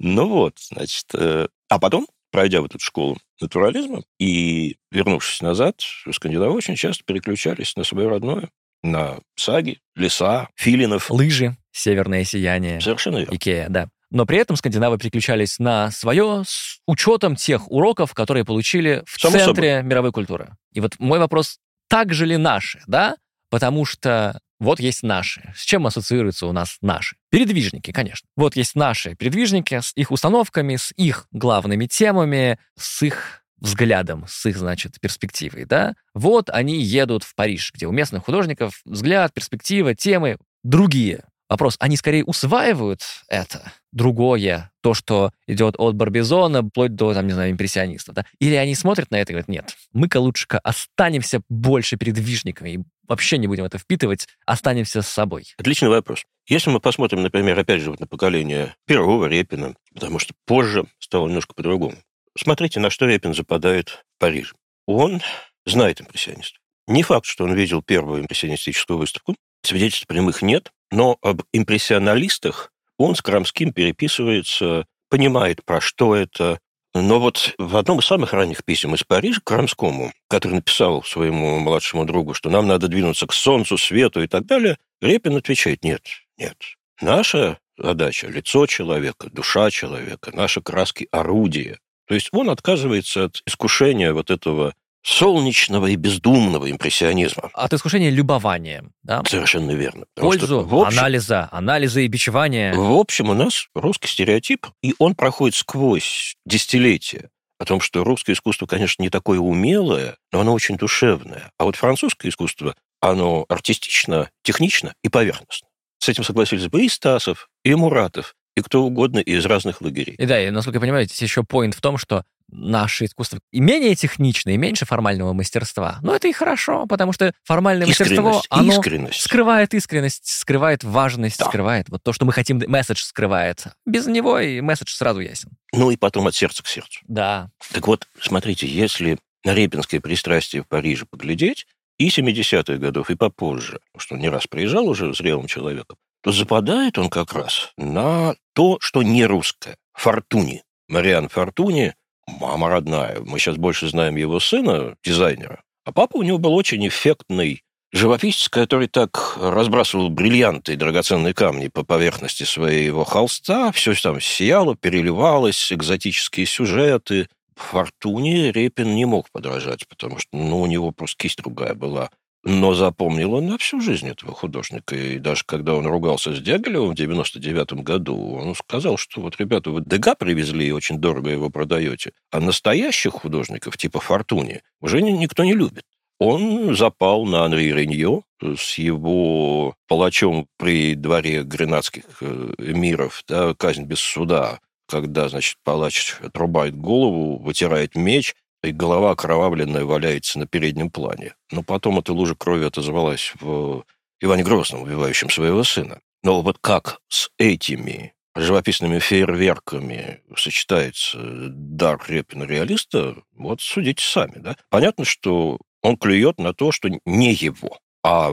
[0.00, 1.06] Ну вот, значит...
[1.14, 5.80] Э, а потом пройдя в эту школу натурализма и вернувшись назад,
[6.12, 8.48] скандинавы очень часто переключались на свое родное,
[8.82, 11.10] на саги, леса, филинов.
[11.10, 12.80] Лыжи, северное сияние.
[12.80, 13.34] Совершенно верно.
[13.34, 13.88] Икея, да.
[14.10, 19.38] Но при этом скандинавы переключались на свое с учетом тех уроков, которые получили в Само
[19.38, 19.88] центре собой.
[19.88, 20.56] мировой культуры.
[20.72, 23.16] И вот мой вопрос, так же ли наши, да?
[23.50, 25.52] Потому что вот есть наши.
[25.56, 27.16] С чем ассоциируются у нас наши?
[27.30, 28.28] Передвижники, конечно.
[28.36, 34.46] Вот есть наши передвижники с их установками, с их главными темами, с их взглядом, с
[34.46, 35.94] их, значит, перспективой, да?
[36.14, 41.24] Вот они едут в Париж, где у местных художников взгляд, перспектива, темы другие.
[41.48, 47.32] Вопрос, они скорее усваивают это, другое, то, что идет от Барбизона, вплоть до, там, не
[47.32, 48.26] знаю, импрессионистов, да?
[48.38, 53.38] Или они смотрят на это и говорят, нет, мы-ка лучше-ка останемся больше передвижниками и вообще
[53.38, 55.54] не будем это впитывать, останемся с собой.
[55.56, 56.24] Отличный вопрос.
[56.46, 61.26] Если мы посмотрим, например, опять же, вот на поколение Перова, Репина, потому что позже стало
[61.26, 61.96] немножко по-другому.
[62.36, 64.54] Смотрите, на что Репин западает в Париж.
[64.86, 65.20] Он
[65.66, 66.60] знает импрессионистов.
[66.86, 73.14] Не факт, что он видел первую импрессионистическую выставку, свидетельств прямых нет, но об импрессионалистах он
[73.14, 76.60] с Крамским переписывается, понимает, про что это,
[76.94, 82.04] Но вот в одном из самых ранних писем из Парижа Крамскому, который написал своему младшему
[82.04, 86.02] другу, что нам надо двинуться к солнцу, свету и так далее, Репин отвечает, нет,
[86.38, 86.56] нет.
[87.00, 91.78] Наша задача– лицо человека, душа человека, наши краски– орудие.
[92.06, 97.50] То есть он отказывается от искушения вот этого солнечного и бездумного импрессионизма.
[97.52, 99.22] От искушения любованием, да?
[99.26, 100.04] Совершенно верно.
[100.14, 102.74] Пользу что, в общем, анализа, анализа и бичевания.
[102.74, 108.32] В общем, у нас русский стереотип, и он проходит сквозь десятилетия о том, что русское
[108.32, 111.50] искусство, конечно, не такое умелое, но оно очень душевное.
[111.58, 115.68] А вот французское искусство, оно артистично, технично и поверхностно.
[115.98, 120.14] С этим согласились бы и Стасов, и Муратов, и кто угодно из разных лагерей.
[120.14, 123.60] И да, и, насколько я понимаю, здесь еще поинт в том, что наше искусство и
[123.60, 125.98] менее техничное, и меньше формального мастерства.
[126.02, 129.20] Но это и хорошо, потому что формальное мастерство, оно искренность.
[129.20, 131.46] скрывает искренность, скрывает важность, да.
[131.46, 133.74] скрывает вот то, что мы хотим, месседж скрывается.
[133.86, 135.50] Без него и месседж сразу ясен.
[135.72, 137.00] Ну и потом от сердца к сердцу.
[137.06, 137.50] Да.
[137.72, 141.66] Так вот, смотрите, если на репинское пристрастие в Париже поглядеть,
[141.98, 146.98] и 70-х годов, и попозже, что он не раз приезжал уже зрелым человеком, то западает
[146.98, 149.76] он как раз на то, что не русское.
[149.94, 150.62] Фортуни.
[150.88, 151.94] Мариан Фортуни
[152.40, 153.20] мама родная.
[153.20, 155.62] Мы сейчас больше знаем его сына, дизайнера.
[155.84, 157.62] А папа у него был очень эффектный
[157.92, 163.72] живописец, который так разбрасывал бриллианты и драгоценные камни по поверхности своего холста.
[163.72, 167.28] Все там сияло, переливалось, экзотические сюжеты.
[167.56, 172.10] Фортуне Репин не мог подражать, потому что ну, у него просто кисть другая была.
[172.50, 174.96] Но запомнил он на всю жизнь этого художника.
[174.96, 179.70] И даже когда он ругался с Дягилевым в 99 году, он сказал, что вот, ребята,
[179.70, 185.44] вы Дега привезли и очень дорого его продаете, а настоящих художников типа Фортуни уже никто
[185.44, 185.84] не любит.
[186.18, 193.84] Он запал на Анри Реньо с его палачом при дворе гренадских э, эмиров, да, казнь
[193.84, 200.90] без суда, когда, значит, палач отрубает голову, вытирает меч, и голова окровавленная валяется на переднем
[200.90, 201.34] плане.
[201.50, 203.84] Но потом эта лужа крови отозвалась в
[204.20, 206.00] Иване Грозном, убивающем своего сына.
[206.22, 214.38] Но вот как с этими живописными фейерверками сочетается дар Репина-реалиста, вот судите сами.
[214.38, 214.56] Да?
[214.70, 217.78] Понятно, что он клюет на то, что не его.
[218.04, 218.30] А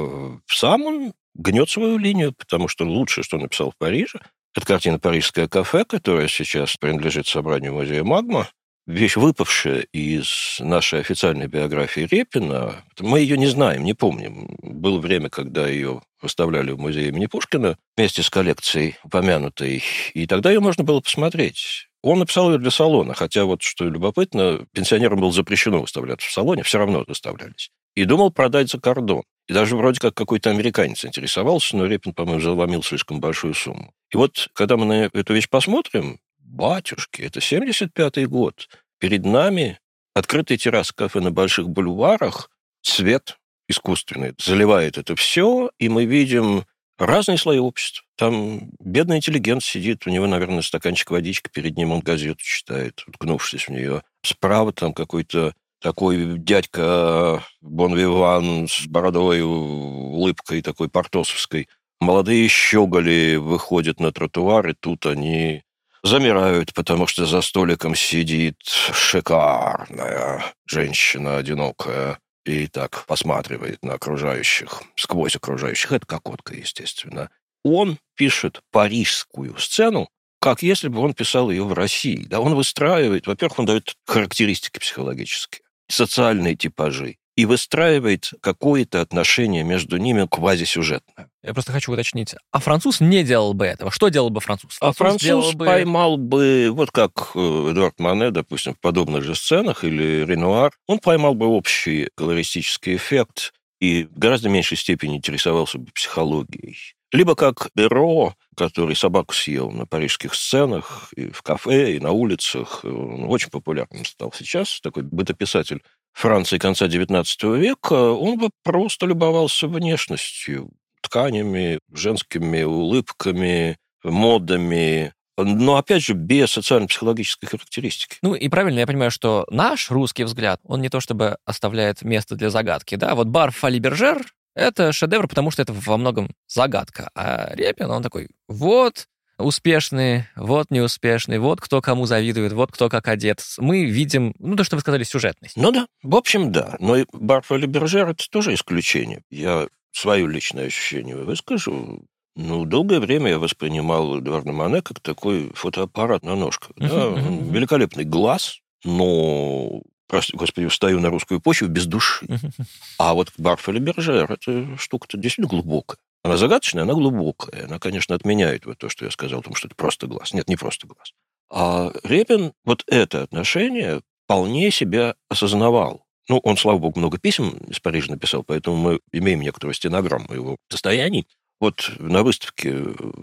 [0.48, 4.20] сам он гнет свою линию, потому что лучшее, что он написал в Париже,
[4.56, 8.48] это картина «Парижское кафе», которая сейчас принадлежит собранию музея «Магма»,
[8.88, 12.84] вещь, выпавшая из нашей официальной биографии Репина.
[13.00, 14.58] Мы ее не знаем, не помним.
[14.62, 20.52] Было время, когда ее выставляли в музее имени Пушкина вместе с коллекцией упомянутой, и тогда
[20.52, 21.88] ее можно было посмотреть.
[22.02, 26.64] Он написал ее для салона, хотя вот, что любопытно, пенсионерам было запрещено выставляться в салоне,
[26.64, 27.72] все равно выставлялись.
[27.96, 29.24] И думал продать за кордон.
[29.48, 33.94] И даже вроде как какой-то американец интересовался, но Репин, по-моему, заломил слишком большую сумму.
[34.12, 36.20] И вот, когда мы на эту вещь посмотрим,
[36.56, 38.70] Батюшки, это 75-й год.
[38.98, 39.78] Перед нами
[40.14, 42.50] открытый террас кафе на больших бульварах,
[42.82, 43.38] свет
[43.68, 46.64] искусственный заливает это все, и мы видим
[46.98, 48.06] разные слои общества.
[48.16, 53.68] Там бедный интеллигент сидит, у него, наверное, стаканчик водички, перед ним он газету читает, уткнувшись
[53.68, 54.02] в нее.
[54.24, 61.68] Справа там какой-то такой дядька Бонвиван с бородой, улыбкой такой портосовской.
[62.00, 65.65] Молодые щеголи выходят на тротуар, и тут они
[66.06, 75.36] замирают, потому что за столиком сидит шикарная женщина одинокая и так посматривает на окружающих, сквозь
[75.36, 75.92] окружающих.
[75.92, 77.32] Это Кокотка, естественно.
[77.64, 80.08] Он пишет парижскую сцену,
[80.40, 82.24] как если бы он писал ее в России.
[82.26, 89.98] Да, он выстраивает, во-первых, он дает характеристики психологические, социальные типажи и выстраивает какое-то отношение между
[89.98, 91.30] ними квазисюжетное.
[91.44, 92.36] Я просто хочу уточнить.
[92.52, 93.92] А француз не делал бы этого.
[93.92, 94.78] Что делал бы француз?
[94.80, 95.66] А француз, француз бы...
[95.66, 97.40] поймал бы, вот как э,
[97.72, 103.54] Эдуард Мане, допустим, в подобных же сценах, или Ренуар, он поймал бы общий колористический эффект
[103.80, 106.95] и в гораздо меньшей степени интересовался бы психологией.
[107.12, 112.84] Либо как Беро, который собаку съел на парижских сценах, и в кафе, и на улицах.
[112.84, 115.82] Он очень популярным стал сейчас, такой бытописатель
[116.14, 126.04] Франции конца XIX века, он бы просто любовался внешностью, тканями, женскими улыбками, модами, но, опять
[126.04, 128.18] же, без социально-психологической характеристики.
[128.22, 132.36] Ну, и правильно я понимаю, что наш русский взгляд, он не то чтобы оставляет место
[132.36, 134.22] для загадки, да, вот бар Фали Бержер—
[134.56, 140.72] это шедевр, потому что это во многом загадка, а Репин, он такой, вот, успешный, вот
[140.72, 143.44] неуспешный, вот кто кому завидует, вот кто как одет.
[143.58, 145.58] Мы видим, ну, то, что вы сказали, сюжетность.
[145.58, 146.76] Ну да, в общем, да.
[146.80, 149.22] Но и Барфа Бержер это тоже исключение.
[149.30, 152.06] Я свое личное ощущение выскажу.
[152.36, 156.72] Ну, долгое время я воспринимал Эдуарда Мане как такой фотоаппарат на ножках.
[156.76, 156.88] Да?
[156.88, 162.28] Великолепный глаз, но прости, господи, встаю на русскую почву без души.
[162.98, 165.98] А вот Барфель Бержер, это штука-то действительно глубокая.
[166.24, 167.66] Она загадочная, она глубокая.
[167.66, 170.34] Она, конечно, отменяет вот то, что я сказал, потому что это просто глаз.
[170.34, 171.14] Нет, не просто глаз.
[171.52, 176.06] А Репин вот это отношение вполне себя осознавал.
[176.28, 180.58] Ну, он, слава богу, много писем из Парижа написал, поэтому мы имеем некоторую стенограмму его
[180.70, 181.28] состояний.
[181.60, 182.76] Вот на выставке,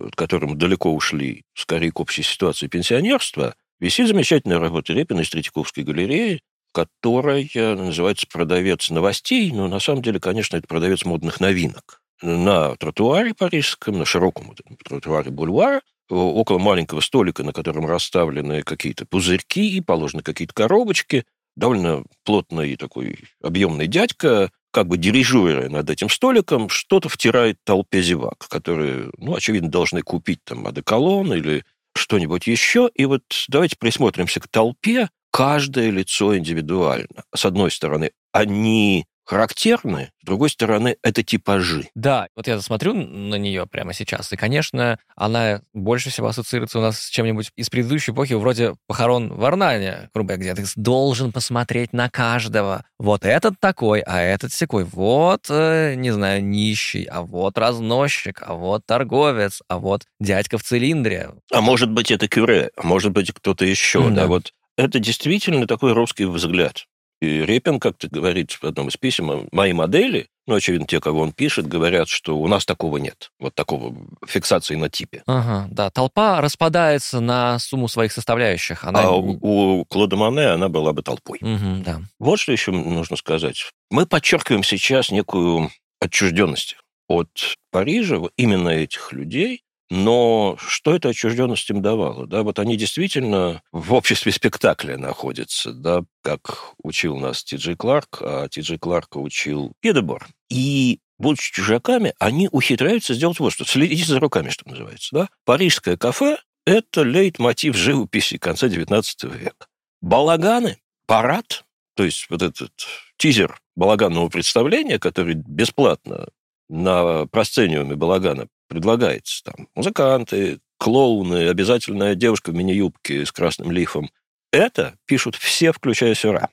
[0.06, 5.30] от которой мы далеко ушли, скорее к общей ситуации пенсионерства, висит замечательная работа Репина из
[5.30, 6.40] Третьяковской галереи,
[6.72, 7.46] которая
[7.76, 12.00] называется «Продавец новостей», но на самом деле, конечно, это продавец модных новинок.
[12.22, 14.54] На тротуаре парижском, на широком
[14.84, 21.24] тротуаре бульвара, около маленького столика, на котором расставлены какие-то пузырьки и положены какие-то коробочки,
[21.56, 28.46] довольно плотный такой объемный дядька, как бы дирижируя над этим столиком, что-то втирает толпе зевак,
[28.48, 31.64] которые, ну, очевидно, должны купить там одеколон или
[31.94, 32.90] что-нибудь еще.
[32.94, 35.08] И вот давайте присмотримся к толпе.
[35.32, 37.24] Каждое лицо индивидуально.
[37.34, 41.88] С одной стороны, они характерны, с другой стороны, это типажи.
[41.94, 46.82] Да, вот я смотрю на нее прямо сейчас, и, конечно, она больше всего ассоциируется у
[46.82, 51.32] нас с чем-нибудь из предыдущей эпохи, вроде «Похорон в Арнане», грубо говоря, где ты должен
[51.32, 52.84] посмотреть на каждого.
[52.98, 54.84] Вот этот такой, а этот секой.
[54.84, 60.62] Вот, э, не знаю, нищий, а вот разносчик, а вот торговец, а вот дядька в
[60.62, 61.30] цилиндре.
[61.50, 64.98] А может быть, это кюре, а может быть, кто-то еще, mm, да, да, вот это
[64.98, 66.86] действительно такой русский взгляд.
[67.20, 71.32] И Репин как-то говорит в одном из писем, мои модели, ну, очевидно, те, кого он
[71.32, 73.30] пишет, говорят, что у нас такого нет.
[73.38, 73.94] Вот такого
[74.26, 75.22] фиксации на типе.
[75.26, 75.90] Ага, да.
[75.90, 78.82] Толпа распадается на сумму своих составляющих.
[78.82, 79.02] Она...
[79.02, 81.38] А у, у Клода Мане она была бы толпой.
[81.40, 82.00] Угу, да.
[82.18, 83.70] Вот что еще нужно сказать.
[83.88, 85.70] Мы подчеркиваем сейчас некую
[86.00, 87.30] отчужденность от
[87.70, 89.62] Парижа, именно этих людей,
[89.94, 92.26] но что эта отчужденность им давала?
[92.26, 98.22] Да, вот они действительно в обществе спектакля находятся, да, как учил нас Ти Джей Кларк,
[98.22, 100.26] а Ти Джей Кларка учил Гедебор.
[100.48, 103.66] И будучи чужаками, они ухитряются сделать вот что.
[103.66, 105.08] Следите за руками, что называется.
[105.14, 105.28] Да?
[105.44, 109.04] Парижское кафе– это лейтмотив живописи конца XIX
[109.36, 109.66] века.
[110.00, 111.66] Балаганы, парад,
[111.96, 112.72] то есть вот этот
[113.18, 116.28] тизер балаганного представления, который бесплатно
[116.70, 119.44] на просцениуме балагана предлагается.
[119.44, 124.10] Там музыканты, клоуны, обязательная девушка в мини-юбке с красным лифом.
[124.52, 126.48] Это пишут все, включая Сюра.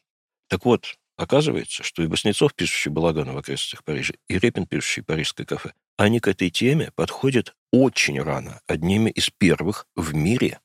[0.49, 5.45] Так вот, оказывается, что и Васнецов, пишущий балаган в окрестностях Парижа, и Репин, пишущий парижское
[5.45, 10.59] кафе, они к этой теме подходят очень рано, одними из первых в мире,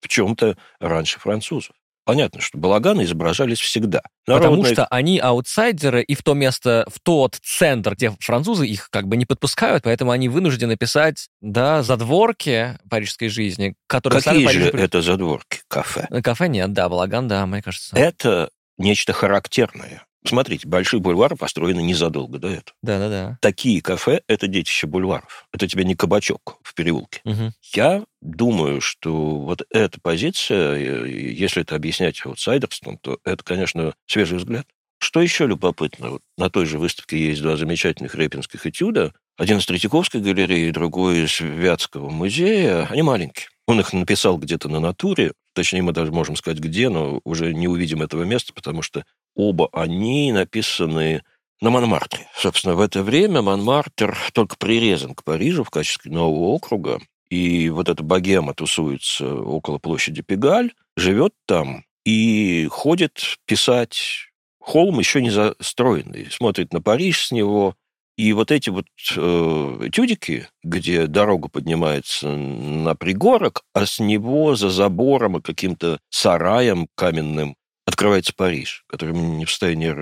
[0.00, 1.76] в чем-то раньше французов.
[2.04, 4.02] Понятно, что балаганы изображались всегда.
[4.26, 4.50] Народные...
[4.50, 9.08] Потому что они аутсайдеры, и в то место, в тот центр, где французы их как
[9.08, 14.84] бы не подпускают, поэтому они вынуждены писать, да, задворки парижской жизни, которые Какие же Париж...
[14.84, 15.60] это задворки?
[15.68, 16.06] Кафе?
[16.22, 17.96] Кафе нет, да, балаган, да, мне кажется.
[17.96, 20.04] Это нечто характерное.
[20.26, 22.76] Смотрите, Большой бульвар построены незадолго до этого.
[22.82, 23.38] Да-да-да.
[23.40, 25.46] Такие кафе– это детище бульваров.
[25.52, 27.20] Это тебе не кабачок в переулке.
[27.24, 27.52] Угу.
[27.74, 34.66] Я думаю, что вот эта позиция, если это объяснять аутсайдерством, то это, конечно, свежий взгляд.
[34.98, 36.12] Что еще любопытно?
[36.12, 39.12] Вот на той же выставке есть два замечательных репинских этюда.
[39.36, 42.86] Один из Третьяковской галереи, другой из Вятского музея.
[42.90, 43.48] Они маленькие.
[43.66, 47.66] Он их написал где-то на натуре, точнее, мы даже можем сказать, где, но уже не
[47.68, 49.04] увидим этого места, потому что
[49.34, 51.22] оба они написаны
[51.60, 52.28] на Монмартре.
[52.36, 57.88] Собственно, в это время Монмартр только прирезан к Парижу в качестве нового округа, и вот
[57.88, 64.28] эта богема тусуется около площади Пегаль, живет там и ходит писать
[64.60, 67.76] холм еще не застроенный, смотрит на Париж с него,
[68.16, 74.70] и вот эти вот э, тюдики, где дорога поднимается на пригорок, а с него за
[74.70, 77.56] забором и каким-то сараем каменным
[77.94, 79.94] открывается Париж, который мы не в состоянии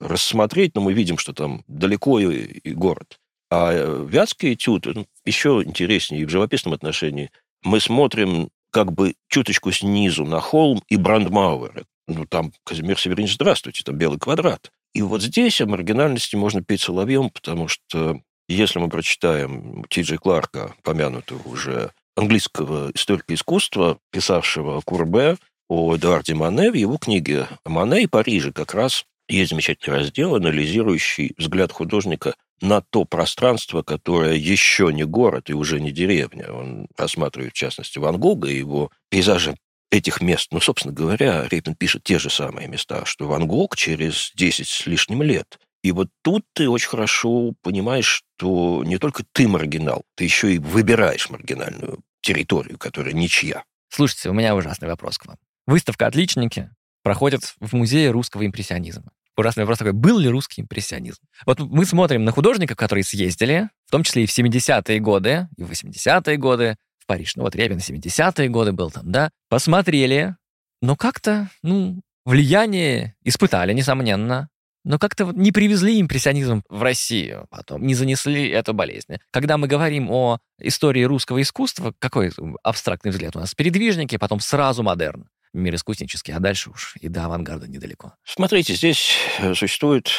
[0.00, 3.18] рассмотреть, но мы видим, что там далеко и, и город.
[3.50, 7.30] А э, Вятский этюд ну, еще интереснее и в живописном отношении.
[7.62, 11.84] Мы смотрим как бы чуточку снизу на холм и Брандмауэр.
[12.06, 14.70] Ну, там Казимир Северинович, здравствуйте, там белый квадрат.
[14.94, 20.18] И вот здесь о маргинальности можно петь соловьем, потому что если мы прочитаем Ти Джей
[20.18, 25.36] Кларка, помянутого уже английского историка искусства, писавшего Курбе,
[25.70, 31.32] о Эдуарде Мане в его книге «Мане и Париже» как раз есть замечательный раздел, анализирующий
[31.38, 36.52] взгляд художника на то пространство, которое еще не город и уже не деревня.
[36.52, 39.56] Он рассматривает, в частности, Ван Гога и его пейзажи
[39.92, 40.48] этих мест.
[40.50, 44.86] Ну, собственно говоря, Репин пишет те же самые места, что Ван Гог через 10 с
[44.86, 50.24] лишним лет И вот тут ты очень хорошо понимаешь, что не только ты маргинал, ты
[50.24, 53.62] еще и выбираешь маргинальную территорию, которая ничья.
[53.88, 55.36] Слушайте, у меня ужасный вопрос к вам.
[55.70, 56.68] Выставка «Отличники»
[57.04, 59.12] проходит в музее русского импрессионизма.
[59.36, 61.22] Ужасный вопрос такой, был ли русский импрессионизм?
[61.46, 65.62] Вот мы смотрим на художников, которые съездили, в том числе и в 70-е годы, и
[65.62, 67.36] в 80-е годы, в Париж.
[67.36, 69.30] Ну вот Репин 70-е годы был там, да.
[69.48, 70.34] Посмотрели,
[70.82, 74.48] но как-то, ну, влияние испытали, несомненно,
[74.82, 79.18] но как-то вот не привезли импрессионизм в Россию потом, не занесли эту болезнь.
[79.30, 82.32] Когда мы говорим о истории русского искусства, какой
[82.64, 83.54] абстрактный взгляд у нас?
[83.54, 88.14] Передвижники, потом сразу модерн, мир искуснический, а дальше уж и до авангарда недалеко.
[88.24, 90.10] Смотрите, здесь э, существует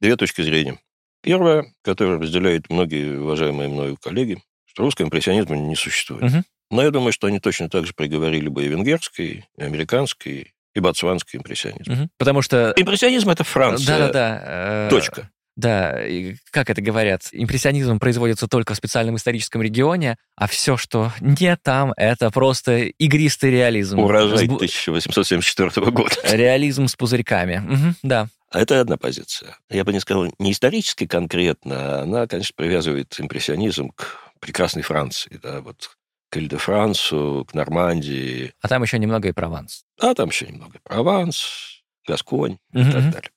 [0.00, 0.78] две точки зрения.
[1.22, 6.22] Первая, которая разделяет многие уважаемые мною коллеги, что русского импрессионизма не существует.
[6.24, 6.42] Угу.
[6.70, 10.80] Но я думаю, что они точно так же приговорили бы и венгерский, и американский, и
[10.80, 11.92] ботсванский импрессионизм.
[11.92, 12.10] Угу.
[12.16, 12.72] Потому что...
[12.76, 13.98] Импрессионизм— это Франция.
[13.98, 14.86] Да-да-да.
[14.86, 15.30] э, Точка.
[15.60, 21.12] Да, и как это говорят, импрессионизм производится только в специальном историческом регионе, а все, что
[21.20, 23.98] не там, это просто игристый реализм.
[23.98, 26.14] Урожай С бу- 1874 года.
[26.32, 27.56] Реализм с пузырьками.
[27.58, 28.28] Мгм, да.
[28.50, 29.56] А это одна позиция.
[29.68, 35.38] Я бы не сказал, не исторически конкретно, а она, конечно, привязывает импрессионизм к прекрасной Франции,
[35.42, 35.90] да, вот
[36.30, 39.84] к Иль-де-Франсу, к Нормандии, А там еще немного и Прованс.
[40.00, 43.30] а там еще немного Прованс, Гасконь и Мгм, так далее.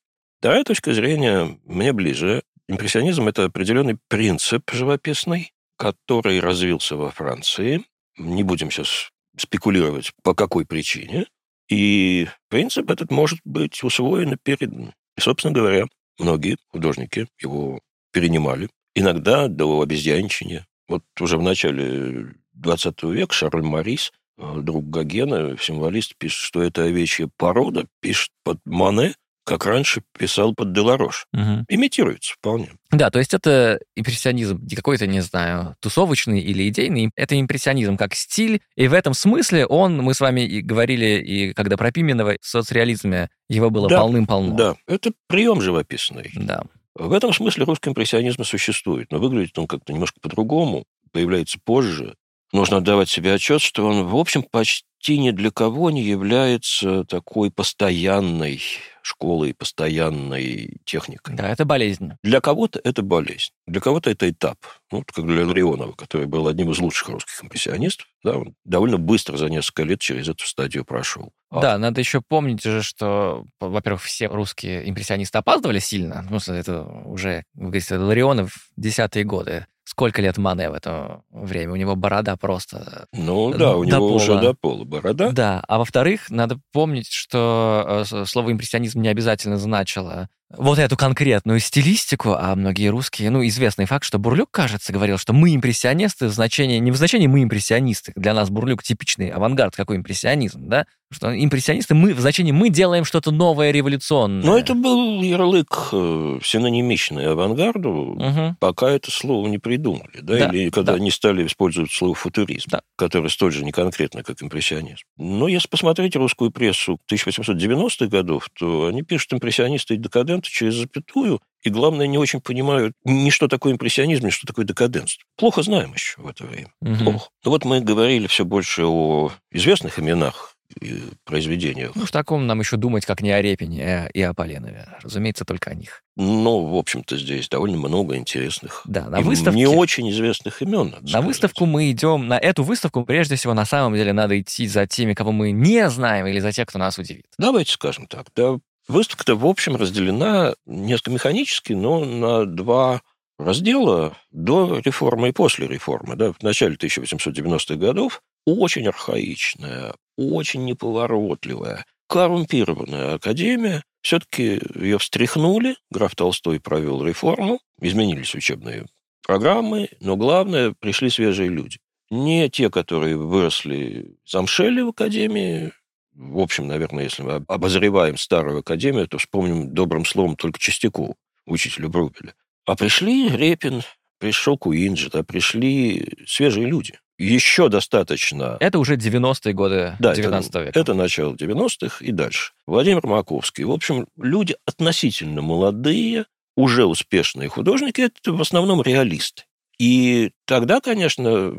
[0.43, 2.43] Вторая точка зрения мне ближе.
[2.67, 7.85] Импрессионизм– это определенный принцип живописный, который развился во Франции.
[8.17, 11.27] Не будем сейчас спекулировать, по какой причине.
[11.69, 14.91] И принцип этот может быть усвоен и передан.
[15.15, 15.85] И, собственно говоря,
[16.19, 17.79] многие художники его
[18.11, 18.67] перенимали.
[18.95, 20.67] Иногда до обезьянчения.
[20.89, 26.83] Вот уже в начале 20 века Шарль Марис, э, друг Гогена, символист, пишет, что это
[26.83, 29.13] овечья порода, пишет под Мане,
[29.43, 31.27] как раньше писал под Деларош.
[31.33, 31.65] Мгм.
[31.67, 32.71] Имитируется вполне.
[32.91, 37.11] Да, то есть это импрессионизм не какой-то, не знаю, тусовочный или идейный.
[37.15, 38.61] Это импрессионизм как стиль.
[38.75, 42.45] И в этом смысле он, мы с вами и говорили, и когда про Пименова, в
[42.45, 44.55] соцреализме его было Да, полным-полно.
[44.55, 46.31] Да, это прием живописный.
[46.35, 46.63] Да.
[46.95, 52.15] В этом смысле русский импрессионизм существует, но выглядит он как-то немножко по-другому, появляется позже.
[52.51, 57.49] Нужно отдавать себе отчет, что он, в общем, почти ни для кого не является такой
[57.49, 58.61] постоянной
[59.03, 61.35] школой, постоянной техникой.
[61.35, 62.13] Да, это болезнь.
[62.23, 64.57] Для кого-то это болезнь, для кого-то это этап.
[64.91, 68.97] Ну, вот как для Ларионова, который был одним из лучших русских импрессионистов, да, он довольно
[68.97, 71.31] быстро за несколько лет через эту стадию прошел.
[71.49, 76.25] А Да, надо еще помнить же, что, во-первых, все русские импрессионисты опаздывали сильно.
[76.29, 79.67] Ну, это уже, вы говорите, Ларионов, десятые годы.
[79.93, 81.73] Сколько лет Мане в это время?
[81.73, 83.05] У него борода просто...
[83.11, 84.41] Ну да, у До него уже пола.
[84.41, 85.31] до пола борода.
[85.31, 91.59] Да, а во-вторых, надо помнить, что э, слово импрессионизм не обязательно значило вот эту конкретную
[91.59, 96.31] стилистику, а многие русские, ну, известный факт, что Бурлюк, кажется, говорил, что мы импрессионисты в
[96.31, 101.31] значении, не в значении мы импрессионисты, для нас Бурлюк типичный авангард, какой импрессионизм, да, что
[101.31, 104.43] импрессионисты мы в значении мы делаем что-то новое, революционное.
[104.45, 108.57] Но это был ярлык э, синонимичный авангарду, Мгм.
[108.59, 110.97] пока это слово не придумали, да, Да, или когда да.
[110.97, 112.81] они стали использовать слово футуризм, Да.
[112.95, 115.03] который столь же неконкретно, как импрессионизм.
[115.17, 121.39] Но если посмотреть русскую прессу 1890-х годов, то они пишут импрессионисты и декаденты через запятую,
[121.61, 125.23] и, главное, не очень понимают ни что такое импрессионизм, ни что такое декаденство.
[125.37, 126.71] Плохо знаем еще в это время.
[126.81, 126.97] Мгм.
[127.05, 127.29] Плохо.
[127.45, 131.91] Ну вот мы говорили все больше о известных именах и произведениях.
[131.95, 134.87] Ну, в таком нам еще думать, как не о Репине э, и о Поленове.
[135.03, 136.01] Разумеется, только о них.
[136.15, 139.55] Но, в общем-то, здесь довольно много интересных Да, на выставке...
[139.57, 140.89] не очень известных имен.
[140.89, 141.25] надо На сказать.
[141.27, 145.13] выставку мы идем, на эту выставку прежде всего на самом деле надо идти за теми,
[145.13, 147.25] кого мы не знаем, или за тех, кто нас удивит.
[147.37, 148.25] Давайте скажем так.
[148.35, 148.57] Да,
[148.87, 153.01] выставка-то, в общем, разделена несколько механически, но на два
[153.37, 156.15] раздела до реформы и после реформы.
[156.15, 163.83] Да, в начале 1890-х годов очень архаичная, очень неповоротливая, коррумпированная академия.
[164.01, 168.85] Все-таки ее встряхнули, граф Толстой провел реформу, изменились учебные
[169.25, 171.79] программы, но главное, пришли свежие люди.
[172.09, 175.71] Не те, которые выросли, замшели в академии,
[176.15, 181.89] в общем, наверное, если мы обозреваем старую академию, то вспомним добрым словом только Чистякову, учителя
[181.89, 182.33] Брубеля.
[182.65, 183.81] А пришли Репин,
[184.19, 186.99] пришел Куинджи, да, пришли свежие люди.
[187.19, 188.57] Еще достаточно...
[188.59, 190.79] Это уже 90-е годы Да, 19 это, века.
[190.79, 192.53] это начало 90-х и дальше.
[192.65, 193.63] Владимир Маковский.
[193.65, 199.43] В общем, люди относительно молодые, уже успешные художники, это в основном реалисты.
[199.79, 201.53] И тогда, конечно,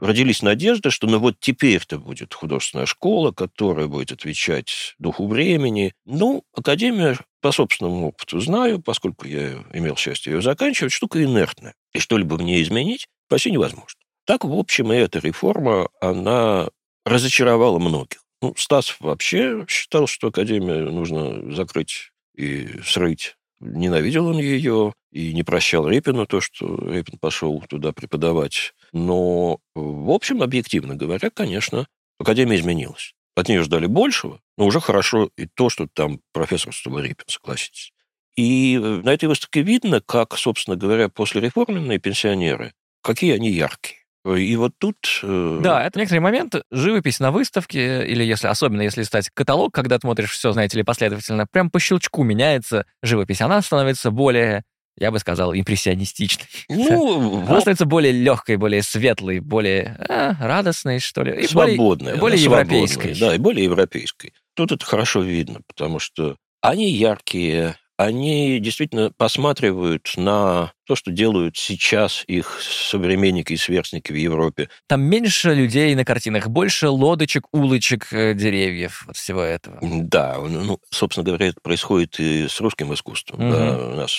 [0.00, 5.94] родились надежды, что ну вот теперь-то будет художественная школа, которая будет отвечать духу времени.
[6.04, 11.74] Ну, Академия по собственному опыту знаю, поскольку я имел счастье ее заканчивать, штука инертная.
[11.92, 14.00] И что-либо в ней изменить почти невозможно.
[14.26, 16.68] Так, в общем, и эта реформа, она
[17.04, 18.22] разочаровала многих.
[18.42, 23.36] Ну, Стас вообще считал, что Академию нужно закрыть и срыть.
[23.60, 28.72] Ненавидел он ее и не прощал Репину то, что Репин пошел туда преподавать.
[28.92, 31.86] Но, в общем, объективно говоря, конечно,
[32.18, 33.14] Академия изменилась.
[33.36, 37.92] От нее ждали большего, но уже хорошо и то, что там профессорство Репин, согласитесь.
[38.36, 42.72] И на этой выставке видно, как, собственно говоря, после реформенные пенсионеры,
[43.02, 44.00] какие они яркие.
[44.26, 44.96] И вот тут...
[45.22, 45.60] Э...
[45.62, 46.62] Да, это некоторые моменты.
[46.70, 51.46] Живопись на выставке, или если особенно если стать каталог, когда смотришь все, знаете ли, последовательно,
[51.46, 53.40] прям по щелчку меняется живопись.
[53.40, 54.64] Она становится более
[55.00, 56.46] я бы сказал, импрессионистичной.
[56.68, 61.42] Ну, Она становится более легкой, более светлой, более а, радостной, что ли.
[61.42, 62.12] И свободной.
[62.12, 63.18] Более, более европейской.
[63.18, 64.34] Да, и более европейской.
[64.54, 71.58] Тут это хорошо видно, потому что они яркие, они действительно посматривают на то, что делают
[71.58, 74.70] сейчас их современники и сверстники в Европе.
[74.86, 79.78] Там меньше людей на картинах, больше лодочек, улочек, э, деревьев, вот всего этого.
[79.82, 83.46] Да, ну, собственно говоря, это происходит и с русским искусством.
[83.46, 83.52] Угу.
[83.52, 84.12] Да, у нас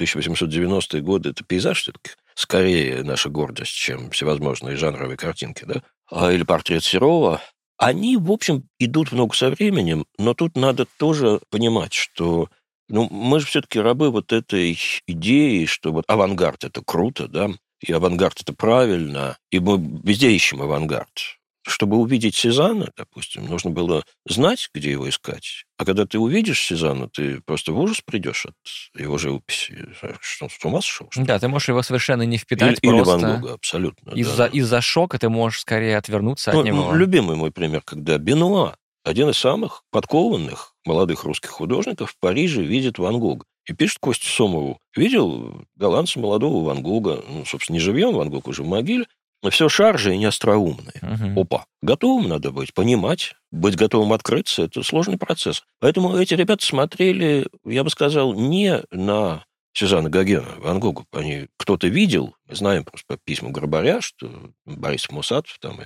[0.00, 5.82] 1890-е годы это пейзаж все-таки скорее наша гордость, чем всевозможные жанровые картинки, да?
[6.10, 7.42] А, или портрет Серова.
[7.76, 12.48] Они, в общем, идут много со временем, но тут надо тоже понимать, что
[12.88, 17.92] ну, мы же все-таки рабы вот этой идеи, что вот авангард– это круто, да, и
[17.92, 21.38] авангард– это правильно, и мы везде ищем авангард.
[21.68, 25.64] Чтобы увидеть Сезанна, допустим, нужно было знать, где его искать.
[25.78, 28.54] А когда ты увидишь Сезанна, ты просто в ужас придешь от
[28.96, 29.88] его живописи.
[30.20, 31.08] Что он с ума сошел?
[31.10, 31.24] Что?
[31.24, 33.16] Да, ты можешь его совершенно не впитать или, просто.
[33.16, 34.12] Или Ван Гога, абсолютно.
[34.12, 34.46] Из-за да.
[34.46, 36.94] из шока ты можешь скорее отвернуться ну, от него.
[36.94, 38.76] Любимый мой пример, когда Бенуа
[39.06, 43.44] один из самых подкованных молодых русских художников в Париже видит Ван Гога.
[43.68, 44.80] И пишет Костю Сомову.
[44.96, 47.22] Видел голландца молодого Ван Гога.
[47.28, 49.06] Ну, собственно, не живьем, Ван Гог уже в могиле.
[49.44, 51.00] Но все шаржи и не остроумные.
[51.02, 51.40] Угу.
[51.40, 51.66] Опа.
[51.82, 53.34] Готовым надо быть, понимать.
[53.52, 55.62] Быть готовым открыться– это сложный процесс.
[55.78, 61.04] Поэтому эти ребята смотрели, я бы сказал, не на Сюзанна Гогена, Ван Гога.
[61.12, 65.84] Они кто-то видел, мы знаем просто по письмам Горбаря, что Борис Мусатов там и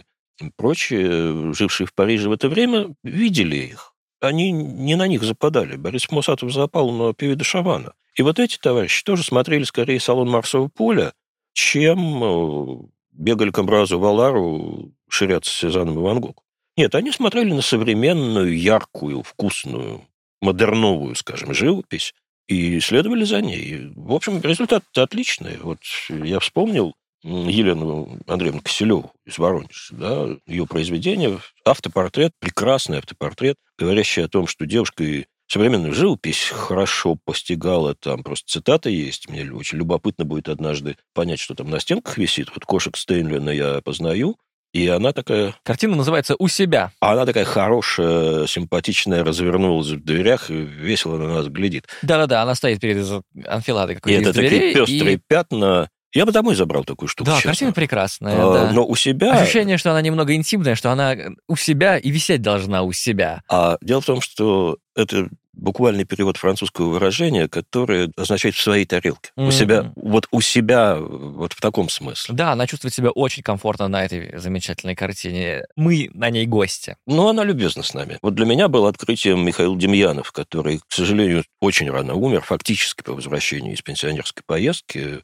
[0.57, 3.95] прочие, жившие в Париже в это время, видели их.
[4.21, 5.77] Они не на них западали.
[5.77, 7.93] Борис Мусатов запал на Певида Шавана.
[8.17, 11.13] И вот эти товарищи тоже смотрели скорее салон Марсового поля,
[11.53, 12.77] чем э,
[13.13, 16.43] бегали к образу Валару ширяться с Сезаном и Ван Гог.
[16.77, 20.03] Нет, они смотрели на современную, яркую, вкусную,
[20.41, 22.15] модерновую, скажем, живопись
[22.47, 23.93] и следовали за ней.
[23.95, 25.59] В общем, результат отличный.
[25.59, 25.79] Вот
[26.09, 34.29] я вспомнил Елену Андреевну Киселеву из Воронежа, да, ее произведение, автопортрет, прекрасный автопортрет, говорящий о
[34.29, 40.25] том, что девушка и современную живопись хорошо постигала, там просто цитата есть, мне очень любопытно
[40.25, 42.49] будет однажды понять, что там на стенках висит.
[42.55, 44.37] Вот кошек Стейнлина я познаю,
[44.73, 45.57] и она такая...
[45.65, 46.93] Картина называется «У себя».
[47.01, 51.89] А она такая хорошая, симпатичная, развернулась в дверях и весело на нас глядит.
[52.03, 53.05] Да-да-да, она стоит перед
[53.47, 55.21] анфиладой какой-то И это такие пестрые и...
[55.27, 57.31] пятна, я бы домой забрал такую штуку.
[57.31, 57.51] Да, честно.
[57.51, 58.35] картина прекрасная.
[58.35, 58.73] А, да.
[58.73, 59.33] Но у себя...
[59.33, 63.43] Ощущение, что она немного интимная, что она у себя и висеть должна у себя.
[63.49, 69.31] А дело в том, что это буквальный перевод французского выражения, которое означает «в своей тарелке».
[69.37, 69.49] Mm-hmm.
[69.49, 72.35] У себя, вот у себя, вот в таком смысле.
[72.35, 75.65] Да, она чувствует себя очень комфортно на этой замечательной картине.
[75.77, 76.97] Мы на ней гости.
[77.07, 78.19] Ну, она любезна с нами.
[78.23, 83.13] Вот для меня был открытием Михаил Демьянов, который, к сожалению, очень рано умер, фактически по
[83.13, 85.23] возвращении из пенсионерской поездки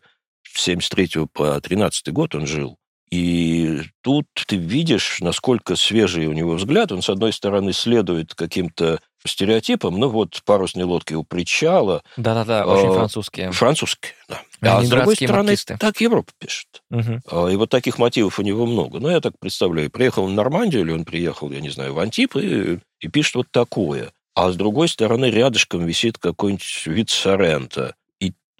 [0.59, 2.79] 73 по 13 год он жил.
[3.11, 6.91] И тут ты видишь, насколько свежий у него взгляд.
[6.91, 9.99] Он, с одной стороны, следует каким-то стереотипам.
[9.99, 12.03] Ну, вот парусные лодки у причала.
[12.17, 13.53] Да-да-да, очень французские.
[13.53, 14.79] Французские, да.
[14.79, 15.77] а с другой стороны, маркисты.
[15.79, 16.83] так Европа пишет.
[16.91, 17.49] Угу.
[17.49, 18.99] И вот таких мотивов у него много.
[18.99, 22.01] Ну, я так представляю, приехал он в Нормандию, или он приехал, я не знаю, в
[22.01, 24.11] Антип, и, и пишет вот такое.
[24.35, 27.95] А с другой стороны, рядышком висит какой-нибудь вид Сорента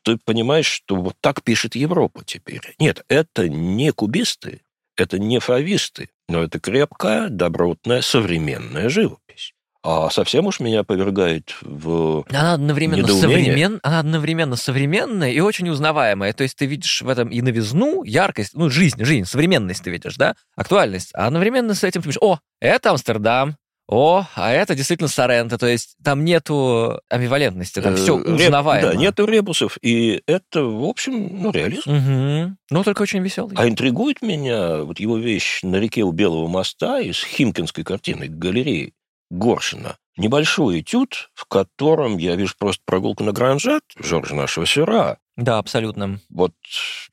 [0.07, 2.77] ты понимаешь, что вот так пишет Европа теперь.
[2.79, 4.63] Нет, это не кубисты,
[4.97, 9.53] это не фависты, но это крепкая, добротная, современная живопись.
[9.83, 13.81] А совсем уж меня повергает в она одновременно современ...
[13.83, 16.33] Она одновременно современная и очень узнаваемая.
[16.33, 20.17] То есть ты видишь в этом и новизну, яркость, ну, жизнь, жизнь, современность ты видишь,
[20.17, 21.11] да, актуальность.
[21.15, 23.57] А одновременно с этим ты видишь, о, это Амстердам,
[23.89, 28.89] о, а это действительно Соренто, то есть там нету амбивалентности, там все Э, узнаваемо.
[28.89, 31.91] Да, нету ребусов, и это, в общем, ну, реализм.
[31.93, 32.59] Мгм.
[32.71, 33.55] Ну, только очень веселый.
[33.57, 38.93] А интригует меня вот его вещь на реке у Белого моста из Химкинской картины галереи
[39.31, 39.97] Горшина.
[40.17, 45.19] Небольшой этюд, в котором я вижу просто прогулку на Гранжат Жоржа нашего Сюра.
[45.37, 46.21] Да, абсолютно.
[46.31, 46.55] Вот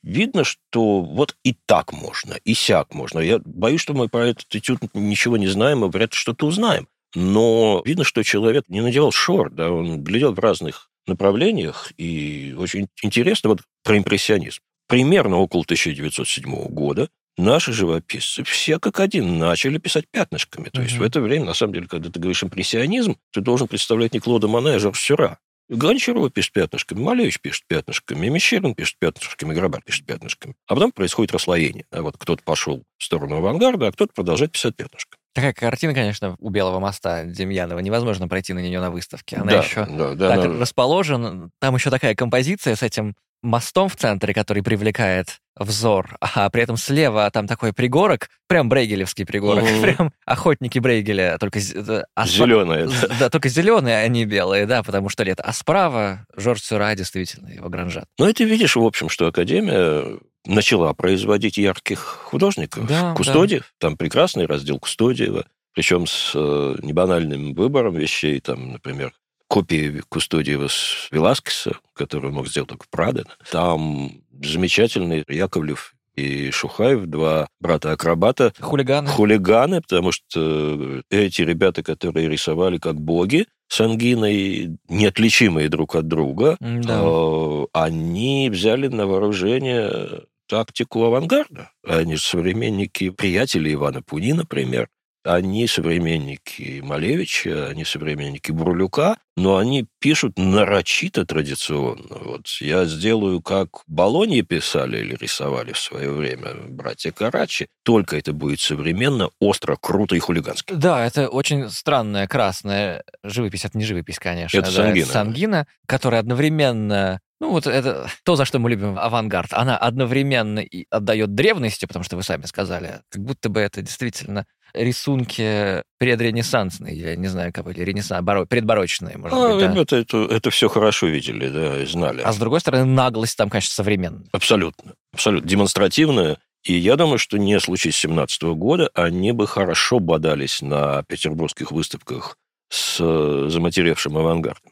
[0.02, 3.20] видно, что вот и так можно, и сяк можно.
[3.20, 6.88] Я боюсь, что мы про этот этюд ничего не знаем, и вряд ли что-то узнаем.
[7.14, 12.88] Но видно, что человек не надевал шорт, да, он глядел в разных направлениях, и очень
[13.02, 14.62] интересно вот про импрессионизм.
[14.88, 20.70] Примерно около 1907 года наши живописцы все как один начали писать пятнышками.
[20.70, 24.14] То есть в это время, на самом деле, когда ты говоришь импрессионизм, ты должен представлять
[24.14, 25.40] не Клода Моне, а Жорж Сюра.
[25.70, 30.56] Гончарова пишет пятнышками, Малевич пишет пятнышками, Мещерин пишет пятнышками, Грабар пишет пятнышками.
[30.68, 31.86] А потом происходит расслоение.
[31.92, 35.20] А вот кто-то пошел в сторону авангарда, а кто-то продолжает писать пятнышками.
[35.34, 37.80] Такая картина, конечно, у Белого моста Демьянова.
[37.80, 39.38] Невозможно пройти на нее на выставке.
[39.38, 41.50] Она да, еще да, да, так она- расположена.
[41.60, 46.78] Там еще такая композиция с этим мостом в центре, который привлекает взор, а при этом
[46.78, 49.82] слева там такой пригорок, прям брейгелевский пригорок, Мгм.
[49.82, 52.88] прям охотники Брейгеля, только э, а сп- Зеленая.
[52.88, 55.44] з- Да, только зеленые, а не белые, да, потому что лето.
[55.44, 58.06] А справа Жорж Сюра, действительно, его гранжат.
[58.18, 62.88] Но это видишь, в общем, что Академия начала производить ярких художников.
[62.88, 69.14] Да, Кустодиев, там прекрасный раздел Кустодиева, причем с э, небанальным выбором вещей, там, например,
[69.48, 73.26] копии Кустодиева с Веласкеса, которую мог сделать только Прадо.
[73.52, 79.08] Там замечательный Яковлев и Шухаев, два брата-акробата, Хулиганы.
[79.10, 86.58] хулиганы, потому что эти ребята, которые рисовали как боги, с ангиной, неотличимые друг от друга,
[86.60, 87.02] Да.
[87.04, 91.72] э, они взяли на вооружение тактику авангарда.
[91.88, 94.90] Они же современники, приятели Ивана Пуни, например.
[95.24, 102.18] Они современники Малевича, они современники Бурлюка, но они пишут нарочито традиционно.
[102.24, 108.34] Вот я сделаю, как Болоньи писали или рисовали в свое время братья Карачи, только это
[108.34, 110.74] будет современно, остро, круто и хулигански.
[110.74, 113.66] Да, это очень странная красная живопись.
[113.66, 114.58] Это не живопись, конечно.
[114.58, 115.06] Это да, сангина.
[115.06, 117.20] сангина, которая одновременно...
[117.44, 119.52] Ну, вот это то, за что мы любим авангард.
[119.52, 124.46] Она одновременно и отдает древности, потому что вы сами сказали, как будто бы это действительно
[124.74, 129.72] рисунки предренессансные, я не знаю, как были, ренессан, баро- предбарочные, может А, быть, да.
[129.72, 132.22] ребята это, это все хорошо видели, да, и знали.
[132.22, 134.26] А с другой стороны, наглость там, конечно, современная.
[134.32, 134.94] Абсолютно.
[135.14, 135.50] Абсолютно.
[135.50, 136.38] Демонстративная.
[136.64, 142.38] И я думаю, что не случись 17 года, они бы хорошо бодались на петербургских выставках
[142.70, 144.72] с э, заматеревшим авангардом.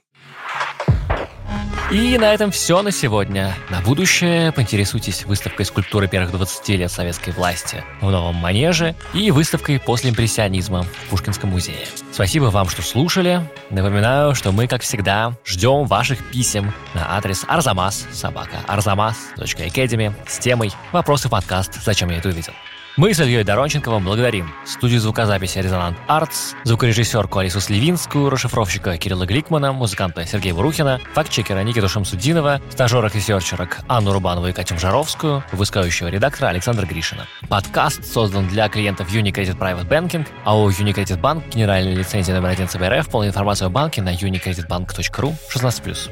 [1.91, 3.53] И на этом все на сегодня.
[3.69, 9.77] На будущее поинтересуйтесь выставкой скульптуры первых 20 лет советской власти в Новом Манеже и выставкой
[9.77, 11.85] после импрессионизма в Пушкинском музее.
[12.13, 13.41] Спасибо вам, что слушали.
[13.69, 20.71] Напоминаю, что мы, как всегда, ждем ваших писем на адрес arzamas собака arzamas.academy с темой
[20.93, 21.83] «Вопросы подкаст.
[21.83, 22.53] Зачем я это увидел?».
[22.97, 29.71] Мы с Ильей Доронченковым благодарим студию звукозаписи «Резонант Артс», звукорежиссерку Алису Сливинскую, расшифровщика Кирилла Гликмана,
[29.71, 36.09] музыканта Сергея Бурухина, фактчекера Никиту Шамсудинова, стажерок и серчерок Анну Рубанову и Катю Жаровскую, выпускающего
[36.09, 37.27] редактора Александра Гришина.
[37.47, 42.67] Подкаст создан для клиентов Unicredit Private Banking, а у Unicredit Bank генеральная лицензия номер 1
[42.67, 46.11] ЦБРФ, полная информация о банке на unicreditbank.ru 16+.